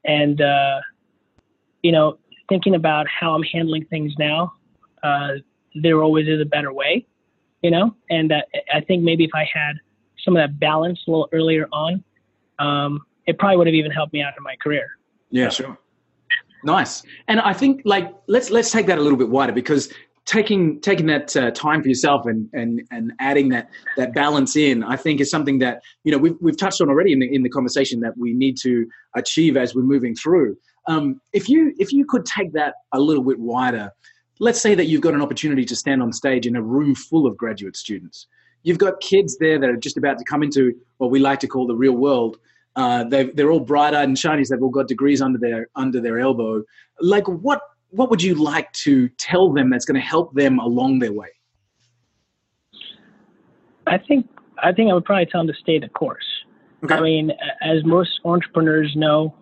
and 0.05 0.41
uh, 0.41 0.81
you 1.83 1.93
know 1.93 2.19
thinking 2.49 2.75
about 2.75 3.07
how 3.09 3.35
I'm 3.35 3.43
handling 3.43 3.87
things 3.87 4.13
now, 4.19 4.53
uh, 5.03 5.35
there 5.75 6.03
always 6.03 6.29
is 6.29 6.41
a 6.41 6.45
better 6.45 6.73
way 6.73 7.07
you 7.65 7.71
know. 7.71 7.97
And 8.11 8.31
uh, 8.31 8.43
I 8.73 8.81
think 8.83 9.03
maybe 9.03 9.25
if 9.25 9.31
I 9.35 9.49
had 9.53 9.81
some 10.23 10.37
of 10.37 10.43
that 10.43 10.61
balance 10.61 11.03
a 11.09 11.11
little 11.11 11.29
earlier 11.33 11.67
on, 11.73 12.05
um, 12.61 13.01
it 13.27 13.39
probably 13.39 13.57
would 13.57 13.67
have 13.67 13.75
even 13.75 13.91
helped 13.91 14.13
me 14.13 14.23
out 14.23 14.35
in 14.37 14.45
my 14.45 14.55
career. 14.63 14.87
Yeah, 15.31 15.49
sure. 15.49 15.77
Nice. 16.63 17.03
And 17.27 17.41
I 17.41 17.53
think 17.53 17.83
like 17.85 18.15
let's 18.27 18.51
let's 18.51 18.71
take 18.71 18.87
that 18.87 18.99
a 18.99 19.01
little 19.01 19.19
bit 19.19 19.29
wider 19.29 19.53
because 19.53 19.93
taking 20.27 20.81
taking 20.81 21.07
that 21.07 21.37
uh, 21.37 21.51
time 21.51 21.83
for 21.83 21.89
yourself 21.89 22.27
and 22.27 22.49
and 22.53 22.83
and 22.91 23.13
adding 23.21 23.51
that 23.51 23.69
that 23.97 24.15
balance 24.15 24.57
in 24.57 24.83
i 24.83 24.97
think 24.97 25.21
is 25.21 25.29
something 25.29 25.59
that 25.59 25.83
you 26.03 26.11
know 26.11 26.17
we've, 26.17 26.37
we've 26.41 26.57
touched 26.57 26.81
on 26.81 26.89
already 26.89 27.13
in 27.13 27.19
the, 27.19 27.35
in 27.35 27.43
the 27.43 27.51
conversation 27.51 28.01
that 28.01 28.17
we 28.17 28.33
need 28.33 28.57
to 28.57 28.87
achieve 29.15 29.57
as 29.57 29.75
we're 29.75 29.83
moving 29.83 30.15
through 30.15 30.57
um, 30.87 31.21
if 31.33 31.49
you 31.49 31.75
if 31.79 31.93
you 31.93 32.07
could 32.09 32.25
take 32.25 32.53
that 32.55 32.75
a 32.93 33.01
little 33.01 33.23
bit 33.23 33.39
wider 33.39 33.91
let's 34.41 34.61
say 34.61 34.75
that 34.75 34.87
you've 34.87 35.01
got 35.01 35.15
an 35.15 35.23
opportunity 35.23 35.65
to 35.65 35.77
stand 35.77 36.03
on 36.03 36.13
stage 36.13 36.47
in 36.47 36.57
a 36.57 36.63
room 36.63 36.95
full 36.95 37.27
of 37.27 37.37
graduate 37.37 37.77
students. 37.77 38.27
You've 38.63 38.79
got 38.79 39.01
kids 39.01 39.37
there 39.39 39.59
that 39.59 39.69
are 39.69 39.77
just 39.77 39.97
about 39.97 40.19
to 40.19 40.25
come 40.25 40.43
into 40.43 40.73
what 40.99 41.11
we 41.11 41.19
like 41.19 41.41
to 41.41 41.47
call 41.47 41.67
the 41.67 41.77
real 41.77 41.93
world. 41.93 42.39
Uh, 42.77 43.05
they're 43.05 43.51
all 43.51 43.61
bright-eyed 43.61 44.09
and 44.09 44.19
shiny. 44.19 44.43
They've 44.49 44.61
all 44.61 44.71
got 44.71 44.89
degrees 44.89 45.23
under 45.23 45.39
their 45.39 45.69
under 45.77 46.01
their 46.01 46.19
elbow. 46.19 46.63
Like, 47.01 47.29
what 47.29 47.61
what 47.95 48.11
would 48.11 48.23
you 48.23 48.35
like 48.35 48.73
to 48.73 49.09
tell 49.11 49.53
them 49.53 49.71
that's 49.71 49.85
going 49.85 50.01
to 50.01 50.07
help 50.07 50.35
them 50.35 50.59
along 50.59 50.99
their 50.99 51.13
way? 51.13 51.29
I 53.87 53.99
think 53.99 54.29
I 54.63 54.73
think 54.73 54.91
I 54.91 54.95
would 54.95 55.05
probably 55.05 55.27
tell 55.27 55.41
them 55.41 55.55
to 55.55 55.61
stay 55.61 55.79
the 55.79 55.89
course. 55.89 56.25
Okay. 56.85 56.95
I 56.95 57.01
mean, 57.01 57.33
as 57.63 57.85
most 57.85 58.21
entrepreneurs 58.25 58.95
know, 58.95 59.35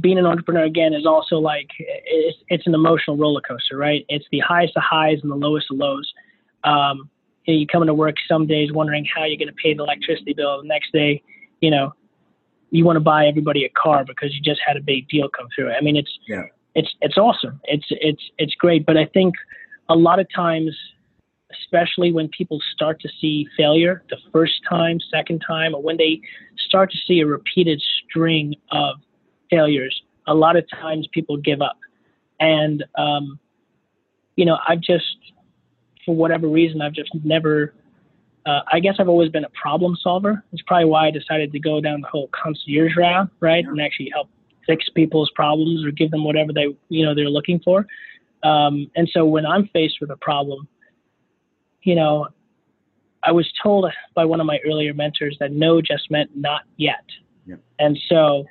being 0.00 0.18
an 0.18 0.26
entrepreneur 0.26 0.64
again 0.64 0.94
is 0.94 1.06
also 1.06 1.36
like 1.38 1.68
it's, 1.78 2.38
it's 2.48 2.66
an 2.66 2.74
emotional 2.74 3.16
roller 3.16 3.40
coaster, 3.40 3.76
right? 3.76 4.04
It's 4.08 4.24
the 4.30 4.40
highest 4.40 4.76
of 4.76 4.82
highs 4.82 5.18
and 5.22 5.30
the 5.30 5.36
lowest 5.36 5.66
of 5.70 5.78
lows. 5.78 6.12
Um, 6.64 7.10
you, 7.44 7.54
know, 7.54 7.60
you 7.60 7.66
come 7.66 7.82
into 7.82 7.94
work 7.94 8.16
some 8.28 8.46
days 8.46 8.72
wondering 8.72 9.06
how 9.14 9.24
you're 9.24 9.36
going 9.36 9.48
to 9.48 9.54
pay 9.54 9.74
the 9.74 9.82
electricity 9.82 10.32
bill. 10.34 10.62
The 10.62 10.68
next 10.68 10.92
day, 10.92 11.22
you 11.60 11.70
know, 11.70 11.92
you 12.70 12.84
want 12.84 12.96
to 12.96 13.00
buy 13.00 13.26
everybody 13.26 13.64
a 13.64 13.68
car 13.70 14.04
because 14.04 14.34
you 14.34 14.40
just 14.40 14.60
had 14.66 14.76
a 14.76 14.80
big 14.80 15.08
deal 15.08 15.28
come 15.28 15.48
through. 15.54 15.72
I 15.72 15.80
mean, 15.80 15.96
it's 15.96 16.18
yeah. 16.26 16.44
It's 16.74 16.94
it's 17.00 17.16
awesome. 17.16 17.60
It's 17.64 17.86
it's 17.90 18.22
it's 18.38 18.54
great. 18.54 18.84
But 18.84 18.96
I 18.96 19.06
think 19.06 19.34
a 19.88 19.94
lot 19.94 20.18
of 20.18 20.26
times, 20.34 20.76
especially 21.52 22.12
when 22.12 22.28
people 22.28 22.60
start 22.74 23.00
to 23.02 23.08
see 23.20 23.46
failure 23.56 24.02
the 24.10 24.16
first 24.32 24.60
time, 24.68 24.98
second 25.12 25.42
time, 25.46 25.74
or 25.74 25.82
when 25.82 25.96
they 25.96 26.20
start 26.68 26.90
to 26.90 26.98
see 27.06 27.20
a 27.20 27.26
repeated 27.26 27.80
string 28.04 28.54
of 28.72 28.96
failures, 29.50 30.02
a 30.26 30.34
lot 30.34 30.56
of 30.56 30.64
times 30.70 31.06
people 31.12 31.36
give 31.36 31.62
up. 31.62 31.78
And 32.40 32.84
um, 32.98 33.38
you 34.36 34.44
know, 34.44 34.58
I've 34.68 34.80
just 34.80 35.16
for 36.04 36.14
whatever 36.14 36.48
reason, 36.48 36.82
I've 36.82 36.92
just 36.92 37.10
never. 37.22 37.74
Uh, 38.46 38.60
I 38.70 38.78
guess 38.78 38.96
I've 38.98 39.08
always 39.08 39.30
been 39.30 39.44
a 39.44 39.50
problem 39.50 39.96
solver. 40.02 40.44
It's 40.52 40.60
probably 40.66 40.84
why 40.84 41.06
I 41.06 41.10
decided 41.10 41.50
to 41.52 41.58
go 41.58 41.80
down 41.80 42.02
the 42.02 42.08
whole 42.08 42.28
concierge 42.28 42.94
route, 42.94 43.30
right, 43.40 43.64
and 43.64 43.80
actually 43.80 44.10
help 44.12 44.28
fix 44.66 44.88
people's 44.94 45.30
problems 45.34 45.84
or 45.84 45.90
give 45.90 46.10
them 46.10 46.24
whatever 46.24 46.52
they 46.52 46.74
you 46.88 47.04
know 47.04 47.14
they're 47.14 47.28
looking 47.28 47.60
for. 47.60 47.86
Um, 48.42 48.90
and 48.94 49.08
so 49.12 49.24
when 49.24 49.46
I'm 49.46 49.68
faced 49.68 49.96
with 50.00 50.10
a 50.10 50.16
problem, 50.16 50.68
you 51.82 51.94
know, 51.94 52.28
I 53.22 53.32
was 53.32 53.50
told 53.62 53.90
by 54.14 54.24
one 54.24 54.40
of 54.40 54.46
my 54.46 54.58
earlier 54.66 54.92
mentors 54.92 55.36
that 55.40 55.52
no 55.52 55.80
just 55.80 56.10
meant 56.10 56.30
not 56.36 56.62
yet. 56.76 57.04
Yep. 57.46 57.60
And 57.78 57.98
so 58.08 58.44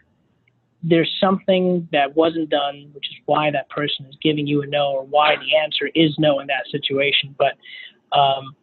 there's 0.82 1.12
something 1.20 1.88
that 1.92 2.16
wasn't 2.16 2.50
done, 2.50 2.90
which 2.94 3.06
is 3.10 3.16
why 3.26 3.52
that 3.52 3.70
person 3.70 4.06
is 4.08 4.18
giving 4.22 4.48
you 4.48 4.64
a 4.64 4.68
no 4.68 4.92
or 4.92 5.06
why 5.06 5.36
the 5.36 5.56
answer 5.56 5.90
is 5.96 6.16
no 6.18 6.40
in 6.40 6.48
that 6.48 6.66
situation. 6.72 7.36
But 7.38 7.54
um, 8.18 8.56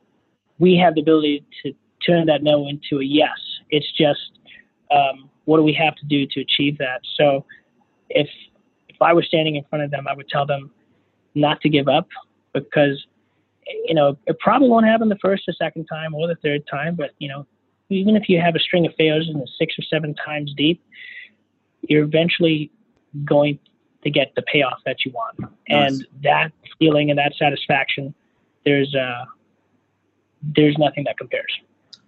we 0.58 0.76
have 0.76 0.94
the 0.94 1.00
ability 1.00 1.44
to 1.62 1.72
turn 2.06 2.26
that 2.26 2.42
no 2.42 2.68
into 2.68 3.00
a 3.00 3.04
yes. 3.04 3.38
It's 3.70 3.90
just 3.96 4.38
um, 4.90 5.29
what 5.50 5.56
do 5.56 5.64
we 5.64 5.72
have 5.72 5.96
to 5.96 6.06
do 6.06 6.28
to 6.28 6.40
achieve 6.40 6.78
that? 6.78 7.00
So 7.16 7.44
if 8.08 8.28
if 8.88 9.02
I 9.02 9.12
were 9.12 9.24
standing 9.24 9.56
in 9.56 9.64
front 9.64 9.84
of 9.84 9.90
them, 9.90 10.06
I 10.06 10.14
would 10.14 10.28
tell 10.28 10.46
them 10.46 10.70
not 11.34 11.60
to 11.62 11.68
give 11.68 11.88
up 11.88 12.06
because 12.52 13.04
you 13.66 13.94
know 13.94 14.16
it 14.28 14.38
probably 14.38 14.68
won't 14.68 14.86
happen 14.86 15.08
the 15.08 15.18
first 15.20 15.48
or 15.48 15.52
second 15.54 15.86
time 15.86 16.14
or 16.14 16.28
the 16.28 16.36
third 16.36 16.62
time, 16.70 16.94
but 16.94 17.10
you 17.18 17.28
know 17.28 17.48
even 17.88 18.14
if 18.14 18.28
you 18.28 18.40
have 18.40 18.54
a 18.54 18.60
string 18.60 18.86
of 18.86 18.92
failures 18.96 19.28
and 19.28 19.42
it's 19.42 19.50
six 19.58 19.76
or 19.76 19.82
seven 19.82 20.14
times 20.24 20.54
deep, 20.56 20.80
you're 21.88 22.04
eventually 22.04 22.70
going 23.24 23.58
to 24.04 24.10
get 24.10 24.32
the 24.36 24.42
payoff 24.42 24.78
that 24.86 25.04
you 25.04 25.10
want. 25.10 25.36
Nice. 25.40 25.50
And 25.68 26.06
that 26.22 26.52
feeling 26.78 27.10
and 27.10 27.18
that 27.18 27.32
satisfaction, 27.36 28.14
there's 28.64 28.94
uh, 28.94 29.24
there's 30.54 30.78
nothing 30.78 31.02
that 31.08 31.18
compares. 31.18 31.52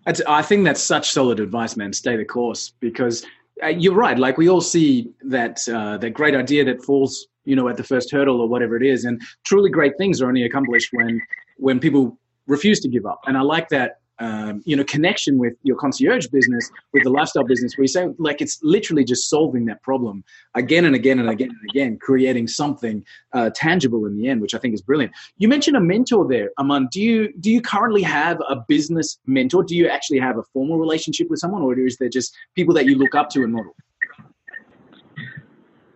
I 0.06 0.42
think 0.42 0.64
that's 0.64 0.82
such 0.82 1.10
solid 1.10 1.40
advice, 1.40 1.76
man. 1.76 1.92
Stay 1.92 2.16
the 2.16 2.24
course 2.24 2.72
because 2.80 3.24
uh, 3.62 3.68
you're 3.68 3.94
right. 3.94 4.18
Like 4.18 4.36
we 4.36 4.48
all 4.48 4.60
see 4.60 5.10
that 5.22 5.66
uh, 5.68 5.98
that 5.98 6.10
great 6.10 6.34
idea 6.34 6.64
that 6.64 6.82
falls, 6.82 7.28
you 7.44 7.54
know, 7.54 7.68
at 7.68 7.76
the 7.76 7.84
first 7.84 8.10
hurdle 8.10 8.40
or 8.40 8.48
whatever 8.48 8.76
it 8.76 8.82
is, 8.82 9.04
and 9.04 9.20
truly 9.44 9.70
great 9.70 9.96
things 9.98 10.20
are 10.20 10.28
only 10.28 10.42
accomplished 10.44 10.88
when 10.92 11.20
when 11.56 11.78
people 11.78 12.18
refuse 12.46 12.80
to 12.80 12.88
give 12.88 13.06
up. 13.06 13.20
And 13.26 13.36
I 13.36 13.42
like 13.42 13.68
that 13.68 14.00
um, 14.22 14.62
you 14.64 14.76
know 14.76 14.84
connection 14.84 15.36
with 15.36 15.54
your 15.64 15.76
concierge 15.76 16.28
business 16.28 16.70
with 16.92 17.02
the 17.02 17.10
lifestyle 17.10 17.42
business 17.42 17.76
where 17.76 17.82
you 17.82 17.88
say 17.88 18.08
like 18.18 18.40
it's 18.40 18.60
literally 18.62 19.04
just 19.04 19.28
solving 19.28 19.64
that 19.64 19.82
problem 19.82 20.22
again 20.54 20.84
and 20.84 20.94
again 20.94 21.18
and 21.18 21.28
again 21.28 21.50
and 21.50 21.70
again 21.70 21.98
creating 22.00 22.46
something 22.46 23.04
uh, 23.32 23.50
tangible 23.54 24.06
in 24.06 24.16
the 24.16 24.28
end 24.28 24.40
which 24.40 24.54
i 24.54 24.58
think 24.58 24.74
is 24.74 24.80
brilliant. 24.80 25.12
You 25.38 25.48
mentioned 25.48 25.76
a 25.76 25.80
mentor 25.80 26.26
there 26.28 26.50
arman. 26.58 26.88
Do 26.90 27.00
you 27.02 27.32
do 27.40 27.50
you 27.50 27.60
currently 27.60 28.02
have 28.02 28.40
a 28.48 28.56
business 28.56 29.18
mentor? 29.26 29.64
Do 29.64 29.74
you 29.76 29.88
actually 29.88 30.20
have 30.20 30.38
a 30.38 30.44
formal 30.52 30.78
relationship 30.78 31.28
with 31.28 31.40
someone 31.40 31.62
or 31.62 31.76
is 31.76 31.96
there 31.96 32.08
just 32.08 32.32
people 32.54 32.74
that 32.74 32.86
you 32.86 32.96
look 32.96 33.16
up 33.16 33.28
to 33.30 33.42
and 33.42 33.52
model? 33.52 33.74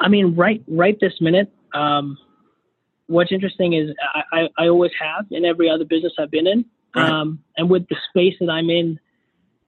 I 0.00 0.08
mean 0.08 0.34
right 0.34 0.62
right 0.66 0.98
this 1.00 1.14
minute 1.20 1.52
um, 1.74 2.18
what's 3.06 3.30
interesting 3.30 3.74
is 3.74 3.94
I, 4.14 4.22
I, 4.32 4.48
I 4.58 4.68
always 4.68 4.90
have 5.00 5.26
in 5.30 5.44
every 5.44 5.70
other 5.70 5.84
business 5.84 6.12
i've 6.18 6.30
been 6.30 6.46
in 6.46 6.64
um, 6.96 7.42
and 7.56 7.70
with 7.70 7.86
the 7.88 7.96
space 8.10 8.34
that 8.40 8.50
I'm 8.50 8.70
in 8.70 8.98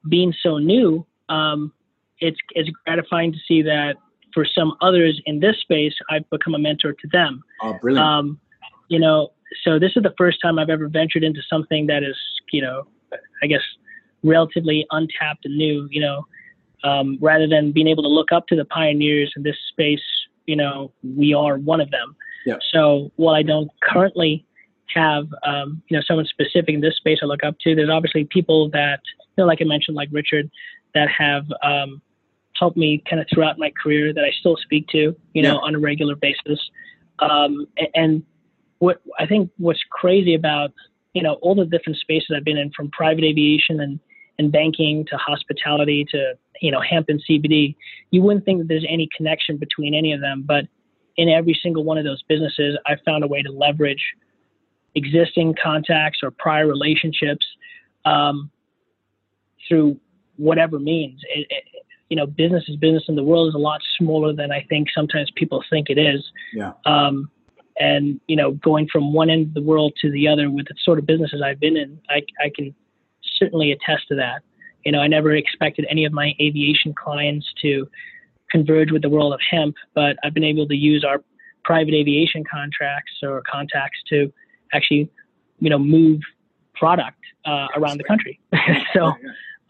being 0.08 0.32
so 0.42 0.58
new, 0.58 1.06
um, 1.28 1.72
it's 2.20 2.38
it's 2.50 2.70
gratifying 2.84 3.32
to 3.32 3.38
see 3.46 3.62
that 3.62 3.96
for 4.34 4.44
some 4.44 4.74
others 4.80 5.20
in 5.26 5.40
this 5.40 5.56
space, 5.60 5.94
I've 6.10 6.28
become 6.30 6.54
a 6.54 6.58
mentor 6.58 6.92
to 6.92 7.08
them. 7.12 7.42
Oh, 7.62 7.78
brilliant! 7.80 8.06
Um, 8.06 8.40
you 8.88 8.98
know, 8.98 9.32
so 9.64 9.78
this 9.78 9.92
is 9.96 10.02
the 10.02 10.14
first 10.16 10.38
time 10.42 10.58
I've 10.58 10.70
ever 10.70 10.88
ventured 10.88 11.24
into 11.24 11.40
something 11.48 11.86
that 11.86 12.02
is, 12.02 12.16
you 12.52 12.62
know, 12.62 12.86
I 13.42 13.46
guess 13.46 13.62
relatively 14.22 14.86
untapped 14.90 15.44
and 15.44 15.56
new. 15.56 15.88
You 15.90 16.00
know, 16.00 16.26
um, 16.84 17.18
rather 17.20 17.46
than 17.46 17.72
being 17.72 17.88
able 17.88 18.02
to 18.02 18.08
look 18.08 18.32
up 18.32 18.46
to 18.48 18.56
the 18.56 18.64
pioneers 18.64 19.32
in 19.36 19.42
this 19.42 19.56
space, 19.70 20.02
you 20.46 20.56
know, 20.56 20.92
we 21.02 21.34
are 21.34 21.58
one 21.58 21.80
of 21.80 21.90
them. 21.90 22.16
Yeah. 22.46 22.56
So 22.72 23.10
while 23.16 23.34
I 23.34 23.42
don't 23.42 23.70
currently 23.82 24.44
have 24.94 25.26
um, 25.44 25.82
you 25.88 25.96
know 25.96 26.02
someone 26.06 26.26
specific 26.26 26.74
in 26.74 26.80
this 26.80 26.96
space 26.96 27.18
I 27.22 27.26
look 27.26 27.44
up 27.44 27.56
to. 27.60 27.74
There's 27.74 27.90
obviously 27.90 28.24
people 28.24 28.70
that 28.70 29.00
you 29.16 29.42
know, 29.42 29.46
like 29.46 29.58
I 29.60 29.64
mentioned, 29.64 29.96
like 29.96 30.08
Richard, 30.12 30.50
that 30.94 31.08
have 31.08 31.44
um, 31.62 32.00
helped 32.58 32.76
me 32.76 33.02
kind 33.08 33.20
of 33.20 33.26
throughout 33.32 33.58
my 33.58 33.72
career 33.82 34.12
that 34.12 34.24
I 34.24 34.30
still 34.38 34.56
speak 34.56 34.86
to, 34.88 35.14
you 35.32 35.42
know, 35.42 35.58
on 35.58 35.74
a 35.74 35.78
regular 35.78 36.16
basis. 36.16 36.60
Um, 37.20 37.66
and 37.94 38.22
what 38.78 39.00
I 39.18 39.26
think 39.26 39.50
what's 39.58 39.82
crazy 39.90 40.34
about 40.34 40.72
you 41.14 41.22
know 41.22 41.34
all 41.34 41.54
the 41.54 41.64
different 41.64 41.98
spaces 41.98 42.34
I've 42.36 42.44
been 42.44 42.58
in, 42.58 42.70
from 42.72 42.90
private 42.90 43.24
aviation 43.24 43.80
and 43.80 44.00
and 44.38 44.52
banking 44.52 45.04
to 45.10 45.16
hospitality 45.16 46.06
to 46.10 46.34
you 46.60 46.70
know 46.70 46.80
hemp 46.80 47.08
and 47.08 47.22
CBD, 47.28 47.76
you 48.10 48.22
wouldn't 48.22 48.44
think 48.44 48.58
that 48.60 48.68
there's 48.68 48.86
any 48.88 49.08
connection 49.16 49.56
between 49.56 49.94
any 49.94 50.12
of 50.12 50.20
them, 50.20 50.44
but 50.46 50.66
in 51.16 51.28
every 51.28 51.58
single 51.60 51.82
one 51.82 51.98
of 51.98 52.04
those 52.04 52.22
businesses, 52.28 52.78
I 52.86 52.94
found 53.04 53.24
a 53.24 53.26
way 53.26 53.42
to 53.42 53.50
leverage 53.50 54.14
existing 54.94 55.54
contacts 55.62 56.20
or 56.22 56.30
prior 56.30 56.66
relationships 56.66 57.46
um, 58.04 58.50
through 59.68 59.98
whatever 60.36 60.78
means. 60.78 61.20
It, 61.34 61.46
it, 61.50 61.64
you 62.08 62.16
know, 62.16 62.26
business 62.26 62.64
is 62.68 62.76
business, 62.76 63.04
and 63.08 63.18
the 63.18 63.22
world 63.22 63.48
is 63.48 63.54
a 63.54 63.58
lot 63.58 63.80
smaller 63.98 64.32
than 64.32 64.50
I 64.50 64.64
think 64.68 64.88
sometimes 64.94 65.30
people 65.36 65.62
think 65.68 65.90
it 65.90 65.98
is. 65.98 66.24
Yeah. 66.54 66.72
Um, 66.86 67.30
and 67.78 68.20
you 68.26 68.36
know, 68.36 68.52
going 68.52 68.88
from 68.90 69.12
one 69.12 69.30
end 69.30 69.48
of 69.48 69.54
the 69.54 69.62
world 69.62 69.92
to 70.00 70.10
the 70.10 70.26
other 70.26 70.50
with 70.50 70.66
the 70.66 70.74
sort 70.82 70.98
of 70.98 71.06
businesses 71.06 71.42
I've 71.44 71.60
been 71.60 71.76
in, 71.76 72.00
I, 72.08 72.22
I 72.42 72.50
can 72.54 72.74
certainly 73.36 73.72
attest 73.72 74.08
to 74.08 74.16
that. 74.16 74.42
You 74.84 74.92
know, 74.92 75.00
I 75.00 75.06
never 75.06 75.32
expected 75.32 75.86
any 75.90 76.04
of 76.04 76.12
my 76.12 76.32
aviation 76.40 76.94
clients 76.94 77.46
to 77.62 77.86
converge 78.50 78.90
with 78.90 79.02
the 79.02 79.08
world 79.08 79.32
of 79.32 79.40
hemp, 79.48 79.76
but 79.94 80.16
I've 80.24 80.34
been 80.34 80.44
able 80.44 80.66
to 80.66 80.74
use 80.74 81.04
our 81.04 81.22
private 81.64 81.94
aviation 81.94 82.44
contracts 82.50 83.12
or 83.22 83.42
contacts 83.42 83.98
to 84.08 84.32
actually, 84.72 85.10
you 85.60 85.70
know, 85.70 85.78
move 85.78 86.20
product 86.74 87.18
uh, 87.44 87.68
around 87.76 87.98
the 87.98 88.04
country. 88.04 88.40
so 88.94 89.12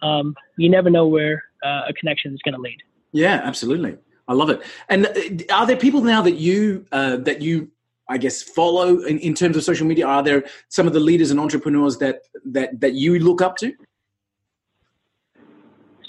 um, 0.03 0.35
you 0.57 0.69
never 0.69 0.91
know 0.91 1.07
where 1.07 1.45
uh, 1.65 1.83
a 1.89 1.93
connection 1.95 2.33
is 2.33 2.41
going 2.45 2.55
to 2.55 2.61
lead. 2.61 2.79
Yeah, 3.13 3.41
absolutely. 3.45 3.97
I 4.27 4.35
love 4.35 4.51
it. 4.51 4.63
And 4.89 5.07
uh, 5.07 5.55
are 5.55 5.67
there 5.67 5.77
people 5.77 6.03
now 6.03 6.23
that 6.23 6.37
you 6.37 6.87
uh, 6.93 7.17
that 7.19 7.41
you 7.41 7.71
I 8.11 8.19
guess 8.19 8.43
follow 8.43 9.01
in, 9.01 9.19
in 9.19 9.35
terms 9.35 9.57
of 9.57 9.65
social 9.65 9.87
media? 9.87 10.07
Are 10.07 10.23
there 10.23 10.45
some 10.69 10.87
of 10.87 10.93
the 10.93 11.01
leaders 11.01 11.31
and 11.31 11.41
entrepreneurs 11.41 11.99
that 11.99 12.23
that 12.45 12.81
that 12.81 12.95
you 12.95 13.19
look 13.19 13.41
up 13.41 13.57
to? 13.59 13.73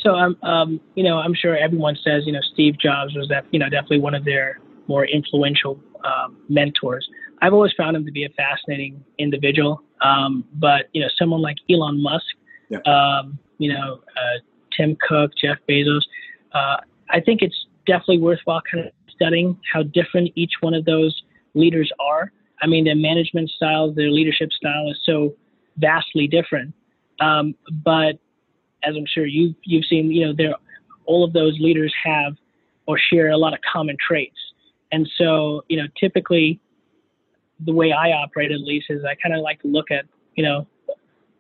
So 0.02 0.15
I'm, 0.15 0.38
um, 0.43 0.49
um, 0.49 0.82
you 0.95 1.04
know, 1.04 1.17
I'm 1.17 1.34
sure 1.34 1.58
everyone 1.58 1.97
says, 2.04 2.23
you 2.25 2.32
know, 2.32 2.39
Steve 2.54 2.78
Jobs 2.80 3.13
was 3.15 3.28
that, 3.30 3.45
you 3.52 3.60
know, 3.60 3.69
definitely 3.69 3.99
one 3.99 4.15
of 4.15 4.23
their 4.23 4.60
more 4.88 5.06
influential 5.06 5.78
um, 6.06 6.38
mentors. 6.47 7.08
I've 7.41 7.54
always 7.54 7.73
found 7.73 7.95
him 7.95 8.06
to 8.06 8.12
be 8.12 8.25
a 8.25 8.30
fascinating 8.30 9.04
individual. 9.17 9.82
Um, 10.02 10.45
but 10.54 10.88
you 10.93 11.02
know, 11.02 11.08
someone 11.17 11.41
like 11.41 11.58
Elon 11.69 12.02
Musk, 12.02 12.25
yeah. 12.69 12.80
um, 12.86 13.38
you 13.58 13.73
know, 13.73 13.99
uh, 14.15 14.39
Tim 14.75 14.97
Cook, 15.08 15.32
Jeff 15.41 15.58
Bezos, 15.67 16.02
uh, 16.54 16.78
I 17.10 17.19
think 17.19 17.41
it's 17.41 17.65
definitely 17.86 18.19
worthwhile 18.19 18.62
kind 18.71 18.86
of 18.86 18.93
studying 19.10 19.58
how 19.71 19.84
different 19.84 20.32
each 20.36 20.54
one 20.62 20.73
of 20.73 20.86
those 20.86 21.21
leaders 21.54 21.91
are. 21.99 22.32
I 22.62 22.67
mean, 22.67 22.86
their 22.86 22.95
management 22.95 23.49
style, 23.49 23.91
their 23.91 24.12
leadership 24.12 24.52
style 24.52 24.89
is 24.89 24.99
so 25.06 25.34
vastly 25.78 26.28
different. 26.28 26.73
Um, 27.19 27.56
but 27.84 28.19
as 28.84 28.95
I'm 28.95 29.06
sure 29.06 29.25
you 29.25 29.56
you've 29.63 29.86
seen, 29.86 30.12
you 30.12 30.25
know, 30.25 30.34
there 30.36 30.54
all 31.06 31.23
of 31.23 31.34
those 31.34 31.58
leaders 31.60 31.93
have 32.06 32.34
or 32.86 32.97
share 32.97 33.30
a 33.30 33.38
lot 33.38 33.54
of 33.54 33.60
common 33.71 33.97
traits. 34.06 34.38
And 34.91 35.10
so, 35.17 35.63
you 35.69 35.78
know, 35.78 35.88
typically 35.99 36.60
the 37.65 37.74
way 37.74 37.91
I 37.91 38.12
operate 38.12 38.52
at 38.52 38.62
least 38.62 38.88
is 38.89 39.04
I 39.04 39.15
kind 39.15 39.36
of 39.36 39.41
like 39.41 39.62
to 39.62 39.67
look 39.67 39.91
at 39.91 40.06
you 40.36 40.43
know 40.43 40.67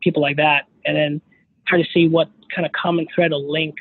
people 0.01 0.21
like 0.21 0.37
that 0.37 0.67
and 0.85 0.95
then 0.95 1.21
try 1.67 1.81
to 1.81 1.87
see 1.93 2.07
what 2.07 2.29
kind 2.53 2.65
of 2.65 2.71
common 2.71 3.07
thread 3.13 3.31
or 3.31 3.39
link 3.39 3.75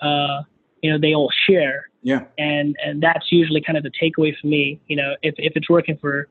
uh, 0.00 0.42
you 0.82 0.90
know 0.90 0.98
they 0.98 1.14
all 1.14 1.30
share. 1.46 1.88
Yeah. 2.02 2.24
And 2.38 2.76
and 2.84 3.02
that's 3.02 3.30
usually 3.30 3.62
kind 3.62 3.78
of 3.78 3.84
the 3.84 3.90
takeaway 3.90 4.34
for 4.38 4.48
me. 4.48 4.80
You 4.88 4.96
know, 4.96 5.14
if 5.22 5.34
if 5.38 5.52
it's 5.56 5.70
working 5.70 5.96
for 5.96 6.28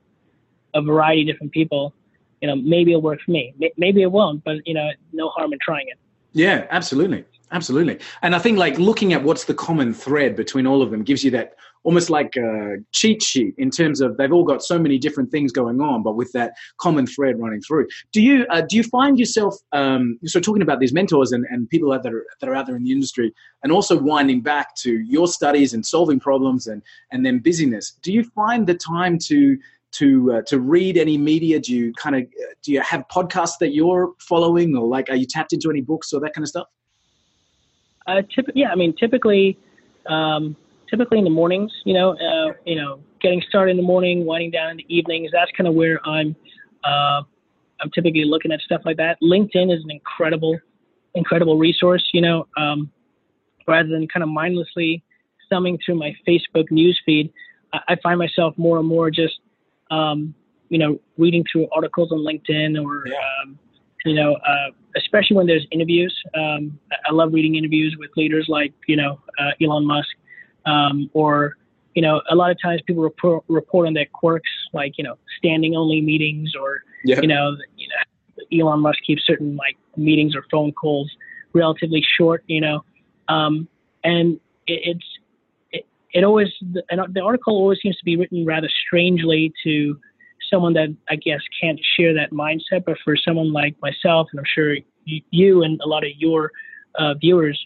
a 0.74 0.82
variety 0.82 1.22
of 1.22 1.28
different 1.28 1.54
people, 1.54 1.94
you 2.42 2.48
know, 2.48 2.56
maybe 2.56 2.92
it'll 2.92 3.02
work 3.02 3.20
for 3.26 3.32
me. 3.32 3.54
Maybe 3.78 4.02
it 4.02 4.12
won't, 4.12 4.44
but 4.44 4.58
you 4.66 4.74
know, 4.74 4.90
no 5.14 5.30
harm 5.30 5.54
in 5.54 5.60
trying 5.62 5.88
it. 5.88 5.98
Yeah, 6.34 6.66
absolutely. 6.70 7.26
Absolutely. 7.52 8.00
And 8.22 8.34
I 8.34 8.40
think 8.40 8.58
like 8.58 8.78
looking 8.80 9.12
at 9.12 9.24
what's 9.24 9.44
the 9.44 9.54
common 9.54 9.94
thread 9.94 10.36
between 10.38 10.66
all 10.66 10.82
of 10.82 10.90
them 10.90 11.04
gives 11.04 11.24
you 11.24 11.32
that 11.32 11.56
almost 11.84 12.10
like 12.10 12.36
a 12.38 12.78
cheat 12.94 13.22
sheet 13.22 13.54
in 13.58 13.70
terms 13.70 14.00
of 14.00 14.16
they've 14.16 14.32
all 14.32 14.44
got 14.44 14.64
so 14.64 14.80
many 14.80 14.98
different 14.98 15.32
things 15.32 15.52
going 15.52 15.82
on, 15.82 16.02
but 16.04 16.16
with 16.16 16.32
that 16.32 16.54
common 16.80 17.06
thread 17.06 17.40
running 17.40 17.62
through. 17.62 17.88
Do 18.14 18.22
you 18.22 18.46
uh, 18.50 18.62
do 18.62 18.78
you 18.78 18.84
find 18.84 19.20
yourself 19.20 19.56
um, 19.74 20.18
so 20.26 20.40
talking 20.40 20.62
about 20.62 20.80
these 20.80 20.94
mentors 20.94 21.32
and, 21.32 21.46
and 21.50 21.70
people 21.70 21.90
that 21.92 22.06
are 22.14 22.26
that 22.40 22.50
are 22.50 22.56
out 22.56 22.68
there 22.68 22.76
in 22.76 22.84
the 22.84 22.92
industry, 22.92 23.34
and 23.64 23.72
also 23.72 23.98
winding 23.98 24.42
back 24.42 24.76
to 24.78 25.00
your 25.00 25.28
studies 25.28 25.74
and 25.74 25.86
solving 25.86 26.20
problems 26.20 26.68
and 26.68 26.82
and 27.12 27.26
then 27.26 27.40
busyness? 27.40 27.98
Do 28.02 28.14
you 28.14 28.24
find 28.24 28.66
the 28.66 28.76
time 28.76 29.18
to 29.26 29.58
to 29.94 30.34
uh, 30.34 30.42
to 30.44 30.60
read 30.60 30.98
any 30.98 31.18
media? 31.18 31.60
Do 31.60 31.76
you 31.76 31.94
kind 31.94 32.16
of 32.16 32.24
do 32.64 32.72
you 32.72 32.82
have 32.82 33.04
podcasts 33.12 33.58
that 33.60 33.74
you're 33.74 34.14
following, 34.20 34.76
or 34.78 34.88
like 34.88 35.10
are 35.10 35.16
you 35.16 35.26
tapped 35.28 35.52
into 35.52 35.70
any 35.70 35.82
books 35.82 36.14
or 36.14 36.22
that 36.22 36.34
kind 36.34 36.44
of 36.44 36.50
stuff? 36.50 36.68
Uh, 38.08 38.22
typ- 38.36 38.52
yeah, 38.56 38.70
I 38.72 38.76
mean, 38.76 38.96
typically, 38.96 39.58
um, 40.08 40.56
typically 40.90 41.18
in 41.18 41.24
the 41.24 41.30
mornings, 41.30 41.72
you 41.86 41.94
know, 41.94 42.12
uh, 42.12 42.54
you 42.66 42.76
know, 42.76 43.00
getting 43.22 43.42
started 43.48 43.72
in 43.72 43.78
the 43.78 43.84
morning, 43.84 44.26
winding 44.26 44.52
down 44.52 44.72
in 44.72 44.78
the 44.78 44.86
evenings. 44.88 45.30
That's 45.32 45.52
kind 45.58 45.68
of 45.68 45.76
where 45.76 46.06
I'm. 46.08 46.36
Uh, 46.84 47.22
I'm 47.80 47.90
typically 47.96 48.26
looking 48.26 48.52
at 48.52 48.60
stuff 48.62 48.82
like 48.86 48.98
that. 48.98 49.18
LinkedIn 49.24 49.76
is 49.76 49.84
an 49.84 49.90
incredible, 49.90 50.60
incredible 51.16 51.58
resource. 51.58 52.08
You 52.14 52.22
know, 52.22 52.48
um, 52.58 52.92
rather 53.68 53.90
than 53.90 54.08
kind 54.08 54.24
of 54.24 54.30
mindlessly 54.30 55.04
thumbing 55.50 55.78
through 55.86 55.96
my 55.96 56.16
Facebook 56.28 56.70
newsfeed, 56.72 57.32
I, 57.74 57.80
I 57.90 57.96
find 58.02 58.18
myself 58.18 58.56
more 58.58 58.80
and 58.80 58.88
more 58.88 59.12
just, 59.12 59.40
um, 59.92 60.34
you 60.70 60.78
know, 60.78 61.00
reading 61.18 61.44
through 61.52 61.68
articles 61.76 62.12
on 62.12 62.20
LinkedIn 62.20 62.82
or, 62.84 63.08
yeah. 63.08 63.16
You 64.06 64.16
know, 64.16 64.34
uh, 64.36 64.72
especially 64.98 65.38
when 65.38 65.48
there's 65.48 65.66
interviews. 65.72 66.16
Um, 66.36 66.80
I 67.08 67.12
love 67.12 67.34
reading 67.34 67.56
interviews 67.56 67.96
with 68.00 68.10
leaders 68.18 68.46
like, 68.48 68.74
you 68.88 68.96
know, 68.96 69.20
uh, 69.40 69.52
Elon 69.62 69.86
Musk, 69.86 70.10
um, 70.66 71.10
or, 71.14 71.58
you 71.96 72.02
know, 72.02 72.22
a 72.30 72.36
lot 72.36 72.52
of 72.52 72.58
times 72.62 72.82
people 72.86 73.04
report, 73.04 73.44
report 73.48 73.88
on 73.88 73.94
their 73.94 74.08
quirks, 74.14 74.50
like, 74.74 74.98
you 74.98 75.04
know, 75.04 75.18
standing 75.38 75.76
only 75.76 76.02
meetings 76.02 76.54
or, 76.56 76.84
yeah. 77.04 77.20
you, 77.22 77.28
know, 77.28 77.56
you 77.78 77.88
know, 77.88 78.66
Elon 78.66 78.80
Musk 78.80 79.00
keeps 79.06 79.26
certain 79.26 79.56
like 79.56 79.78
meetings 79.98 80.36
or 80.36 80.46
phone 80.52 80.72
calls 80.72 81.12
relatively 81.54 82.04
short, 82.18 82.44
you 82.48 82.62
know, 82.62 82.84
um, 83.28 83.68
and 84.04 84.40
it, 84.68 84.82
it's, 84.96 85.06
it, 85.72 85.86
it 86.14 86.24
always, 86.24 86.48
the, 86.62 86.84
the 87.10 87.22
article 87.22 87.56
always 87.56 87.80
seems 87.82 87.98
to 87.98 88.06
be 88.06 88.16
written 88.18 88.46
rather 88.46 88.70
strangely 88.88 89.54
to, 89.64 90.00
someone 90.52 90.74
that 90.74 90.96
I 91.10 91.16
guess 91.16 91.40
can't 91.60 91.80
share 91.98 92.14
that 92.14 92.32
mindset, 92.32 92.86
but 92.86 92.98
for 93.04 93.16
someone 93.16 93.52
like 93.52 93.76
myself, 93.82 94.28
and 94.32 94.40
I'm 94.40 94.46
sure 94.54 94.76
you 95.06 95.64
and 95.64 95.82
a 95.82 95.88
lot 95.88 96.04
of 96.04 96.12
your 96.18 96.52
uh, 96.96 97.16
viewers, 97.16 97.60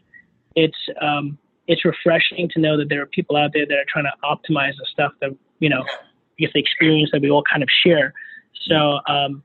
it's 0.56 0.78
um, 1.02 1.38
it's 1.68 1.84
refreshing 1.84 2.48
to 2.54 2.60
know 2.62 2.78
that 2.78 2.88
there 2.90 3.02
are 3.02 3.08
people 3.08 3.36
out 3.36 3.52
there 3.54 3.66
that 3.66 3.76
are 3.76 3.86
trying 3.90 4.06
to 4.06 4.14
optimize 4.24 4.74
the 4.78 4.86
stuff 4.92 5.12
that 5.20 5.32
you 5.60 5.70
know, 5.70 5.84
get 6.38 6.52
the 6.54 6.60
experience 6.60 7.10
that 7.12 7.22
we 7.22 7.30
all 7.30 7.44
kind 7.50 7.64
of 7.64 7.70
share. 7.86 8.14
So 8.68 9.00
um, 9.08 9.44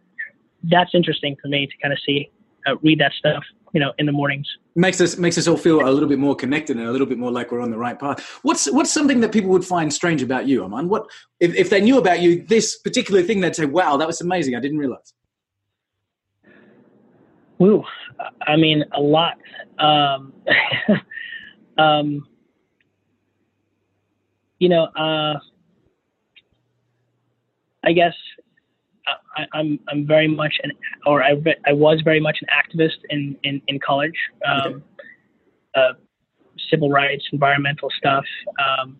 that's 0.64 0.90
interesting 0.94 1.36
for 1.40 1.48
me 1.48 1.66
to 1.66 1.72
kind 1.82 1.92
of 1.92 1.98
see, 2.04 2.30
uh, 2.66 2.76
read 2.82 2.98
that 3.00 3.12
stuff 3.12 3.42
you 3.72 3.80
know 3.80 3.92
in 3.98 4.06
the 4.06 4.12
mornings. 4.12 4.46
Makes 4.74 5.00
us 5.00 5.16
makes 5.16 5.38
us 5.38 5.46
all 5.46 5.56
feel 5.56 5.80
a 5.80 5.90
little 5.90 6.08
bit 6.08 6.18
more 6.18 6.34
connected 6.34 6.76
and 6.76 6.86
a 6.86 6.92
little 6.92 7.06
bit 7.06 7.18
more 7.18 7.30
like 7.30 7.52
we're 7.52 7.60
on 7.60 7.70
the 7.70 7.78
right 7.78 7.98
path. 7.98 8.20
What's 8.42 8.70
what's 8.70 8.90
something 8.90 9.20
that 9.20 9.32
people 9.32 9.50
would 9.50 9.64
find 9.64 9.92
strange 9.92 10.22
about 10.22 10.46
you 10.46 10.62
arman? 10.62 10.88
What 10.88 11.06
if, 11.38 11.54
if 11.54 11.70
they 11.70 11.80
knew 11.80 11.98
about 11.98 12.20
you 12.20 12.44
this 12.44 12.78
particular 12.78 13.22
thing 13.22 13.40
they'd 13.40 13.56
say 13.56 13.66
wow 13.66 13.96
that 13.96 14.06
was 14.06 14.20
amazing. 14.20 14.54
I 14.56 14.60
didn't 14.60 14.78
realize. 14.78 15.12
Ooh, 17.62 17.84
I 18.46 18.56
mean 18.56 18.84
a 18.92 19.00
lot. 19.00 19.36
Um, 19.78 20.32
um, 21.78 22.26
you 24.58 24.68
know, 24.68 24.84
uh, 24.84 25.38
I 27.82 27.92
guess 27.92 28.14
I, 29.36 29.42
am 29.42 29.48
I'm, 29.52 29.80
I'm 29.88 30.06
very 30.06 30.28
much 30.28 30.54
an 30.62 30.72
or 31.06 31.22
I 31.22 31.40
I 31.66 31.72
was 31.72 32.00
very 32.02 32.20
much 32.20 32.38
an 32.42 32.48
activist 32.48 32.98
in 33.10 33.36
in, 33.42 33.62
in 33.68 33.78
college. 33.80 34.16
Um, 34.46 34.82
uh, 35.74 35.92
civil 36.68 36.90
rights, 36.90 37.24
environmental 37.32 37.88
stuff. 37.96 38.24
Um, 38.58 38.98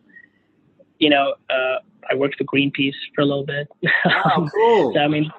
you 0.99 1.11
know, 1.11 1.35
uh, 1.49 1.77
I 2.11 2.15
worked 2.15 2.37
for 2.37 2.45
Greenpeace 2.45 2.95
for 3.15 3.23
a 3.23 3.25
little 3.25 3.45
bit. 3.45 3.69
Oh, 4.05 4.49
cool. 4.55 4.95
so, 4.95 5.01
I 5.01 5.09
mean, 5.09 5.31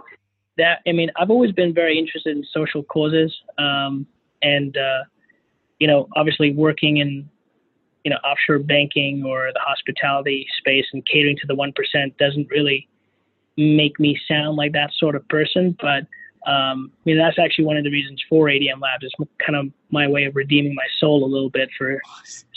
that 0.57 0.79
I 0.87 0.91
mean, 0.91 1.09
I've 1.15 1.29
always 1.29 1.51
been 1.51 1.73
very 1.73 1.97
interested 1.97 2.35
in 2.35 2.43
social 2.53 2.83
causes, 2.83 3.33
um, 3.57 4.05
and 4.41 4.75
uh, 4.77 5.03
you 5.79 5.87
know, 5.87 6.07
obviously 6.15 6.53
working 6.53 6.97
in 6.97 7.29
you 8.03 8.11
know 8.11 8.17
offshore 8.17 8.59
banking 8.59 9.23
or 9.25 9.51
the 9.53 9.59
hospitality 9.59 10.47
space 10.57 10.85
and 10.93 11.05
catering 11.05 11.37
to 11.37 11.47
the 11.47 11.55
one 11.55 11.73
percent 11.73 12.17
doesn't 12.17 12.49
really 12.49 12.87
make 13.57 13.99
me 13.99 14.17
sound 14.27 14.57
like 14.57 14.73
that 14.73 14.91
sort 14.97 15.15
of 15.15 15.27
person, 15.27 15.75
but 15.81 16.03
um, 16.47 16.91
I 16.95 17.01
mean 17.05 17.17
that's 17.17 17.37
actually 17.37 17.65
one 17.65 17.77
of 17.77 17.83
the 17.83 17.91
reasons 17.91 18.21
for 18.27 18.47
ADM 18.47 18.81
Labs. 18.81 19.03
It's 19.03 19.31
kind 19.45 19.55
of 19.55 19.67
my 19.91 20.07
way 20.07 20.25
of 20.25 20.35
redeeming 20.35 20.73
my 20.73 20.87
soul 20.99 21.23
a 21.23 21.27
little 21.27 21.49
bit 21.49 21.69
for 21.77 22.01